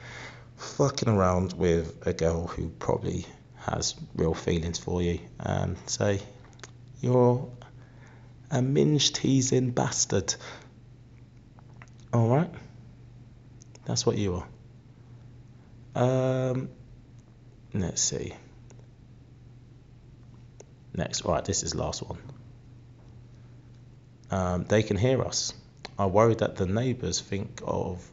fucking 0.57 1.09
around 1.09 1.53
with 1.55 2.07
a 2.07 2.13
girl 2.13 2.47
who 2.47 2.69
probably 2.69 3.27
has 3.57 3.95
real 4.15 4.35
feelings 4.35 4.79
for 4.79 5.03
you. 5.03 5.19
And 5.41 5.77
so 5.87 6.19
you're 7.01 7.49
a 8.51 8.63
minge 8.63 9.13
teasing 9.13 9.71
bastard. 9.71 10.35
Alright? 12.15 12.51
That's 13.85 14.07
what 14.07 14.19
you 14.19 14.43
are. 15.95 16.51
Um, 16.51 16.69
let's 17.75 18.01
see. 18.01 18.35
Next, 20.95 21.25
right, 21.25 21.45
this 21.45 21.63
is 21.63 21.75
last 21.75 22.03
one. 22.03 22.19
Um, 24.31 24.65
they 24.65 24.83
can 24.83 24.97
hear 24.97 25.23
us. 25.23 25.55
I 25.99 26.07
worry 26.07 26.35
that 26.37 26.57
the 26.57 26.67
neighbours 26.67 27.21
think 27.21 27.61
of 27.65 28.07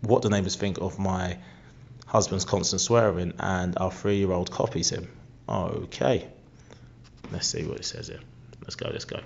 what 0.00 0.22
the 0.22 0.30
neighbours 0.30 0.56
think 0.56 0.78
of 0.78 0.98
my 0.98 1.38
husband's 2.06 2.44
constant 2.44 2.80
swearing 2.80 3.34
and 3.38 3.76
our 3.78 3.92
three 3.92 4.16
year 4.16 4.32
old 4.32 4.50
copies 4.50 4.90
him? 4.90 5.08
Okay. 5.48 6.26
Let's 7.30 7.46
see 7.46 7.64
what 7.64 7.78
it 7.78 7.84
says 7.84 8.08
here. 8.08 8.20
Let's 8.62 8.76
go, 8.76 8.90
let's 8.92 9.04
go. 9.04 9.20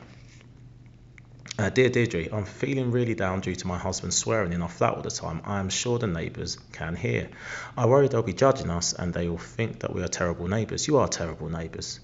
Uh, 1.56 1.70
dear 1.70 1.88
Deirdre, 1.88 2.26
I'm 2.32 2.44
feeling 2.44 2.90
really 2.90 3.14
down 3.14 3.40
due 3.40 3.54
to 3.54 3.66
my 3.68 3.78
husband 3.78 4.12
swearing 4.12 4.52
in 4.52 4.60
our 4.60 4.68
flat 4.68 4.94
all 4.94 5.02
the 5.02 5.10
time. 5.10 5.40
I 5.44 5.60
am 5.60 5.68
sure 5.68 6.00
the 6.00 6.08
neighbours 6.08 6.58
can 6.72 6.96
hear. 6.96 7.30
I 7.76 7.86
worry 7.86 8.08
they'll 8.08 8.22
be 8.22 8.32
judging 8.32 8.70
us 8.70 8.92
and 8.92 9.14
they 9.14 9.28
will 9.28 9.38
think 9.38 9.80
that 9.80 9.94
we 9.94 10.02
are 10.02 10.08
terrible 10.08 10.48
neighbours. 10.48 10.88
You 10.88 10.98
are 10.98 11.06
terrible 11.06 11.48
neighbours. 11.48 12.00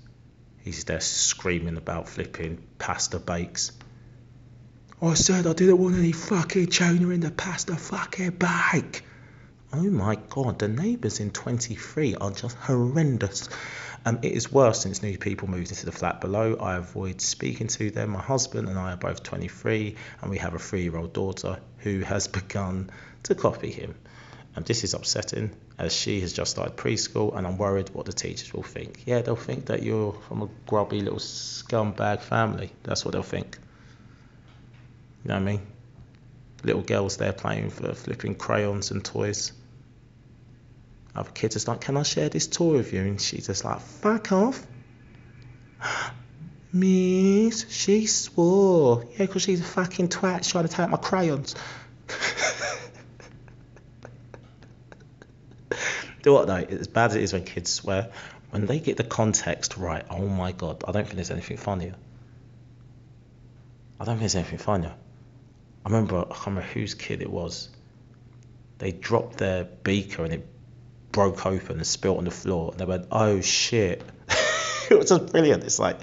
He's 0.62 0.84
there 0.84 1.00
screaming 1.00 1.76
about 1.76 2.08
flipping 2.08 2.62
pasta 2.78 3.18
bakes. 3.18 3.72
I 5.02 5.14
said 5.14 5.46
I 5.46 5.54
didn't 5.54 5.78
want 5.78 5.96
any 5.96 6.12
fucking 6.12 6.66
tuna 6.66 7.08
in 7.08 7.20
the 7.20 7.30
pasta 7.30 7.74
fucking 7.74 8.32
bake. 8.32 9.02
Oh 9.72 9.82
my 9.82 10.16
god, 10.28 10.58
the 10.58 10.68
neighbours 10.68 11.20
in 11.20 11.30
23 11.30 12.16
are 12.16 12.30
just 12.32 12.54
horrendous. 12.58 13.48
Um, 14.04 14.18
it 14.20 14.32
is 14.32 14.52
worse 14.52 14.82
since 14.82 15.02
new 15.02 15.16
people 15.16 15.48
moved 15.48 15.70
into 15.70 15.86
the 15.86 15.92
flat 15.92 16.20
below. 16.20 16.54
I 16.56 16.76
avoid 16.76 17.22
speaking 17.22 17.68
to 17.68 17.90
them. 17.90 18.10
My 18.10 18.20
husband 18.20 18.68
and 18.68 18.78
I 18.78 18.92
are 18.92 18.98
both 18.98 19.22
23, 19.22 19.96
and 20.20 20.30
we 20.30 20.36
have 20.36 20.52
a 20.52 20.58
three 20.58 20.82
year 20.82 20.98
old 20.98 21.14
daughter 21.14 21.60
who 21.78 22.00
has 22.00 22.28
begun 22.28 22.90
to 23.22 23.34
copy 23.34 23.70
him. 23.70 23.94
And 24.54 24.66
this 24.66 24.84
is 24.84 24.92
upsetting 24.92 25.52
as 25.78 25.94
she 25.94 26.20
has 26.20 26.34
just 26.34 26.50
started 26.50 26.76
preschool, 26.76 27.34
and 27.34 27.46
I'm 27.46 27.56
worried 27.56 27.88
what 27.94 28.04
the 28.04 28.12
teachers 28.12 28.52
will 28.52 28.64
think. 28.64 29.04
Yeah, 29.06 29.22
they'll 29.22 29.34
think 29.34 29.64
that 29.66 29.82
you're 29.82 30.12
from 30.28 30.42
a 30.42 30.48
grubby 30.66 31.00
little 31.00 31.20
scumbag 31.20 32.20
family. 32.20 32.70
That's 32.82 33.06
what 33.06 33.12
they'll 33.12 33.22
think. 33.22 33.56
You 35.24 35.28
know 35.28 35.35
what 35.35 35.42
I 35.42 35.44
mean? 35.44 35.66
Little 36.62 36.83
girls 36.83 37.16
there 37.16 37.33
playing 37.33 37.70
for 37.70 37.94
flipping 37.94 38.35
crayons 38.35 38.90
and 38.90 39.04
toys. 39.04 39.52
Other 41.14 41.30
kids 41.30 41.56
are 41.56 41.72
like, 41.72 41.80
Can 41.80 41.96
I 41.96 42.02
share 42.02 42.28
this 42.28 42.46
toy 42.46 42.74
with 42.74 42.92
you? 42.92 43.00
And 43.00 43.20
she's 43.20 43.46
just 43.46 43.64
like, 43.64 43.80
Fuck 43.80 44.33
off. 44.33 44.66
Miss, 46.72 47.68
she 47.68 48.06
swore. 48.06 49.04
Yeah, 49.12 49.26
because 49.26 49.42
she's 49.42 49.61
a 49.61 49.64
fucking 49.64 50.09
twat 50.09 50.48
trying 50.48 50.68
to 50.68 50.72
take 50.72 50.88
my 50.88 50.96
crayons. 50.98 51.56
Do 56.22 56.33
what 56.35 56.46
though? 56.46 56.54
As 56.56 56.87
bad 56.87 57.11
as 57.11 57.16
it 57.16 57.22
is 57.22 57.33
when 57.33 57.44
kids 57.44 57.70
swear, 57.70 58.12
when 58.50 58.66
they 58.66 58.78
get 58.78 58.96
the 58.96 59.04
context 59.04 59.76
right, 59.76 60.04
oh 60.11 60.26
my 60.26 60.52
god, 60.52 60.85
I 60.87 60.92
don't 60.92 61.04
think 61.04 61.16
there's 61.16 61.30
anything 61.30 61.56
funnier. 61.56 61.94
I 63.98 64.04
don't 64.04 64.18
think 64.18 64.20
there's 64.20 64.35
anything 64.37 64.59
funnier. 64.59 64.94
I 65.85 65.88
remember, 65.88 66.19
I 66.19 66.35
can't 66.35 66.47
remember 66.47 66.69
whose 66.69 66.95
kid 66.95 67.23
it 67.23 67.31
was. 67.31 67.69
They 68.79 68.93
dropped 68.93 69.38
their 69.38 69.64
beaker 69.64 70.25
and 70.25 70.33
it 70.33 70.47
broke 71.12 71.47
open 71.47 71.77
and 71.77 71.87
spilt 71.87 72.19
on 72.19 72.25
the 72.25 72.31
floor. 72.31 72.71
And 72.73 72.81
they 72.81 72.85
went, 72.85 73.07
oh 73.11 73.40
shit. 73.40 74.03
it 74.90 74.99
was 74.99 75.09
just 75.09 75.33
brilliant. 75.33 75.64
It's 75.64 75.79
like, 75.79 76.01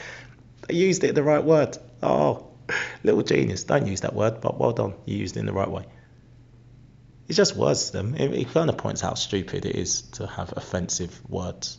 they 0.68 0.76
used 0.76 1.04
it 1.04 1.16
the 1.16 1.24
right 1.24 1.44
word. 1.44 1.78
Oh, 2.02 2.48
little 3.04 3.24
genius. 3.24 3.63
Don't 3.63 3.88
use 3.88 4.02
that 4.02 4.13
word, 4.13 4.42
but 4.42 4.60
well 4.60 4.74
done. 4.74 4.94
You 5.06 5.18
used 5.18 5.38
it 5.38 5.42
in 5.42 5.46
the 5.46 5.54
right 5.54 5.70
way. 5.70 5.86
It's 7.28 7.38
just 7.38 7.56
words 7.56 7.88
to 7.88 7.98
them. 7.98 8.16
It, 8.16 8.34
it 8.34 8.54
kind 8.54 8.70
of 8.70 8.78
points 8.78 9.04
out 9.04 9.10
how 9.10 9.16
stupid 9.16 9.66
it 9.66 9.76
is 9.76 10.04
to 10.13 10.28
have 10.28 10.54
offensive 10.56 11.20
words. 11.30 11.78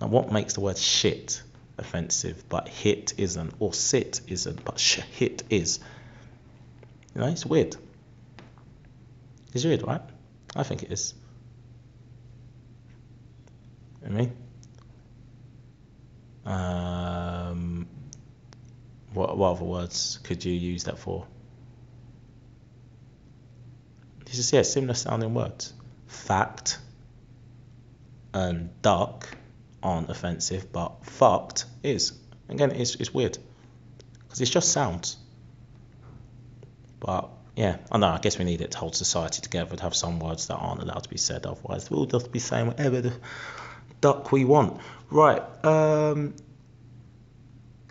Now, 0.00 0.08
what 0.08 0.32
makes 0.32 0.54
the 0.54 0.60
word 0.60 0.78
shit 0.78 1.42
offensive, 1.78 2.48
but 2.48 2.68
hit 2.68 3.14
isn't, 3.18 3.54
or 3.58 3.72
sit 3.72 4.20
isn't, 4.26 4.64
but 4.64 4.78
sh- 4.78 5.00
hit 5.16 5.42
is? 5.48 5.78
You 7.16 7.22
know, 7.22 7.28
it's 7.28 7.46
weird. 7.46 7.74
It's 9.54 9.64
weird, 9.64 9.86
right? 9.86 10.02
I 10.54 10.62
think 10.64 10.82
it 10.82 10.92
is. 10.92 11.14
I 14.04 14.10
mean, 14.10 14.36
um, 16.44 17.88
what, 19.14 19.34
what 19.38 19.52
other 19.52 19.64
words 19.64 20.18
could 20.24 20.44
you 20.44 20.52
use 20.52 20.84
that 20.84 20.98
for? 20.98 21.26
This 24.26 24.38
is 24.38 24.52
yeah, 24.52 24.60
similar 24.60 24.92
sounding 24.92 25.32
words. 25.32 25.72
Fact 26.08 26.78
and 28.34 28.70
duck 28.82 29.26
aren't 29.82 30.10
offensive, 30.10 30.70
but 30.70 31.06
fucked 31.06 31.64
is. 31.82 32.12
Again, 32.50 32.72
it's, 32.72 32.94
it's 32.96 33.14
weird 33.14 33.38
because 34.24 34.42
it's 34.42 34.50
just 34.50 34.70
sounds. 34.70 35.16
But 37.00 37.28
yeah, 37.56 37.78
I 37.90 37.98
know. 37.98 38.08
I 38.08 38.18
guess 38.18 38.38
we 38.38 38.44
need 38.44 38.60
it 38.60 38.72
to 38.72 38.78
hold 38.78 38.94
society 38.94 39.40
together 39.40 39.76
to 39.76 39.82
have 39.82 39.94
some 39.94 40.20
words 40.20 40.46
that 40.48 40.56
aren't 40.56 40.82
allowed 40.82 41.02
to 41.04 41.08
be 41.08 41.18
said. 41.18 41.46
Otherwise, 41.46 41.90
we'll 41.90 42.06
just 42.06 42.30
be 42.32 42.38
saying 42.38 42.66
whatever 42.66 43.00
the 43.00 43.12
duck 44.00 44.30
we 44.32 44.44
want. 44.44 44.80
Right. 45.10 45.42
Um, 45.64 46.34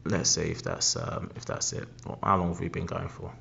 let's 0.04 0.30
see 0.30 0.44
if 0.44 0.64
that's 0.64 0.96
um, 0.96 1.32
if 1.36 1.46
that's 1.46 1.74
it. 1.74 1.88
How 2.24 2.38
long 2.38 2.50
have 2.50 2.60
we 2.60 2.68
been 2.68 2.86
going 2.86 3.10
for? 3.10 3.34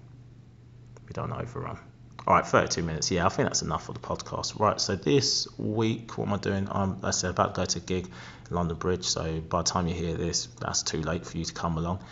We 1.06 1.12
don't 1.12 1.32
overrun. 1.32 1.78
All 2.26 2.34
right, 2.34 2.46
32 2.46 2.82
minutes. 2.82 3.10
Yeah, 3.10 3.26
I 3.26 3.28
think 3.28 3.48
that's 3.48 3.60
enough 3.60 3.84
for 3.84 3.92
the 3.92 3.98
podcast. 3.98 4.58
Right, 4.58 4.80
so 4.80 4.96
this 4.96 5.46
week, 5.58 6.16
what 6.16 6.26
am 6.26 6.32
I 6.32 6.38
doing? 6.38 6.68
I'm, 6.70 6.96
I 7.02 7.10
said, 7.10 7.30
about 7.30 7.54
to 7.54 7.60
go 7.60 7.64
to 7.66 7.78
a 7.78 7.82
gig 7.82 8.10
London 8.48 8.78
Bridge. 8.78 9.04
So 9.04 9.40
by 9.40 9.58
the 9.58 9.64
time 9.64 9.88
you 9.88 9.94
hear 9.94 10.14
this, 10.16 10.46
that's 10.58 10.82
too 10.82 11.02
late 11.02 11.26
for 11.26 11.36
you 11.36 11.44
to 11.44 11.52
come 11.52 11.76
along. 11.76 12.02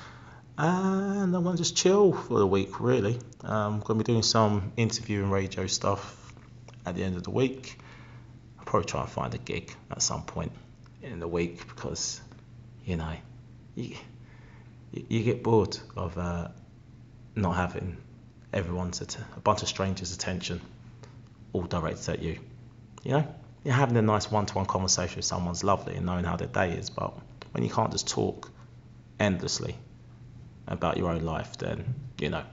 And 0.58 1.34
I'm 1.34 1.42
going 1.42 1.56
to 1.56 1.62
just 1.62 1.76
chill 1.76 2.12
for 2.12 2.38
the 2.38 2.46
week, 2.46 2.78
really. 2.78 3.18
I'm 3.42 3.80
going 3.80 3.98
to 3.98 4.04
be 4.04 4.12
doing 4.12 4.22
some 4.22 4.72
interview 4.76 5.22
and 5.22 5.32
radio 5.32 5.66
stuff 5.66 6.34
at 6.84 6.94
the 6.94 7.02
end 7.02 7.16
of 7.16 7.22
the 7.22 7.30
week. 7.30 7.78
I'll 8.58 8.64
probably 8.64 8.86
try 8.86 9.00
and 9.00 9.10
find 9.10 9.34
a 9.34 9.38
gig 9.38 9.74
at 9.90 10.02
some 10.02 10.22
point 10.24 10.52
in 11.02 11.20
the 11.20 11.28
week 11.28 11.66
because, 11.68 12.20
you 12.84 12.96
know, 12.96 13.14
you, 13.74 13.96
you 14.92 15.22
get 15.22 15.42
bored 15.42 15.78
of 15.96 16.18
uh, 16.18 16.48
not 17.34 17.56
having 17.56 17.96
everyone's 18.52 19.00
at 19.00 19.16
a 19.36 19.40
bunch 19.40 19.62
of 19.62 19.68
strangers' 19.68 20.14
attention 20.14 20.60
all 21.54 21.62
directed 21.62 22.10
at 22.10 22.22
you. 22.22 22.38
You 23.04 23.12
know, 23.12 23.34
you're 23.64 23.74
having 23.74 23.96
a 23.96 24.02
nice 24.02 24.30
one-to-one 24.30 24.66
conversation 24.66 25.16
with 25.16 25.24
someone's 25.24 25.64
lovely 25.64 25.96
and 25.96 26.04
knowing 26.04 26.24
how 26.24 26.36
their 26.36 26.48
day 26.48 26.72
is, 26.72 26.90
but 26.90 27.14
when 27.52 27.64
you 27.64 27.70
can't 27.70 27.90
just 27.90 28.08
talk 28.08 28.50
endlessly 29.18 29.76
about 30.66 30.96
your 30.96 31.10
own 31.10 31.22
life, 31.22 31.56
then 31.58 31.94
you 32.20 32.30
know 32.30 32.44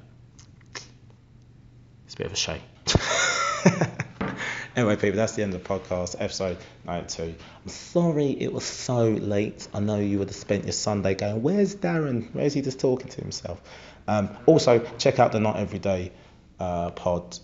it's 2.06 2.16
a 2.16 2.18
bit 2.18 2.28
of 2.28 2.34
a 2.34 2.36
shame. 2.36 2.62
anyway, 4.76 4.96
people, 4.96 5.18
that's 5.18 5.34
the 5.34 5.44
end 5.44 5.54
of 5.54 5.64
the 5.64 5.70
podcast, 5.70 6.16
episode 6.20 6.58
92. 6.86 7.36
I'm 7.64 7.70
sorry 7.70 8.32
it 8.32 8.52
was 8.52 8.64
so 8.64 9.10
late. 9.10 9.68
I 9.74 9.80
know 9.80 9.98
you 9.98 10.20
would 10.20 10.30
have 10.30 10.36
spent 10.36 10.64
your 10.64 10.74
Sunday 10.74 11.16
going, 11.16 11.44
"Where's 11.44 11.76
Darren? 11.76 12.34
Where's 12.34 12.54
he 12.54 12.62
just 12.62 12.80
talking 12.80 13.10
to 13.10 13.22
himself?" 13.22 13.62
Um, 14.08 14.36
also, 14.48 14.80
check 14.98 15.20
out 15.20 15.32
the 15.32 15.40
Not 15.40 15.58
Everyday 15.58 16.12
uh, 16.60 16.92
pod 16.92 17.38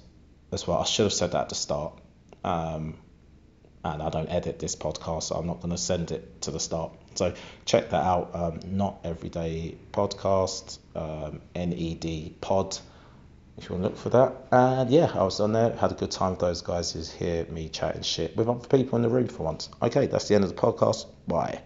as 0.51 0.65
well. 0.65 0.79
I 0.79 0.85
should 0.85 1.03
have 1.03 1.13
said 1.13 1.33
that 1.33 1.41
at 1.41 1.49
the 1.49 1.55
start. 1.55 1.99
Um, 2.43 2.97
and 3.83 4.01
I 4.01 4.09
don't 4.09 4.29
edit 4.29 4.57
this 4.57 4.75
podcast, 4.75 5.23
so 5.23 5.35
I'm 5.35 5.45
not 5.45 5.61
going 5.61 5.69
to 5.69 5.77
send 5.77 6.11
it 6.11 6.41
to 6.41 6.51
the 6.51 6.59
start. 6.59 6.91
So 7.17 7.33
check 7.65 7.89
that 7.89 8.03
out. 8.03 8.31
Um, 8.33 8.59
Not 8.67 8.99
Everyday 9.03 9.77
Podcast, 9.91 10.79
um, 10.95 11.41
NED 11.55 12.41
Pod, 12.41 12.77
if 13.57 13.69
you 13.69 13.75
want 13.75 13.83
to 13.83 13.89
look 13.89 13.97
for 13.97 14.09
that. 14.09 14.33
And 14.51 14.89
yeah, 14.89 15.11
I 15.13 15.23
was 15.23 15.39
on 15.39 15.53
there, 15.53 15.75
had 15.75 15.91
a 15.91 15.95
good 15.95 16.11
time 16.11 16.31
with 16.31 16.39
those 16.39 16.61
guys 16.61 16.91
who 16.91 17.01
hear 17.01 17.45
me 17.45 17.69
chatting 17.69 18.01
shit 18.01 18.35
with 18.35 18.49
other 18.49 18.67
people 18.67 18.97
in 18.97 19.01
the 19.01 19.09
room 19.09 19.27
for 19.27 19.43
once. 19.43 19.69
Okay, 19.81 20.07
that's 20.07 20.27
the 20.27 20.35
end 20.35 20.43
of 20.43 20.49
the 20.49 20.61
podcast. 20.61 21.05
Bye. 21.27 21.61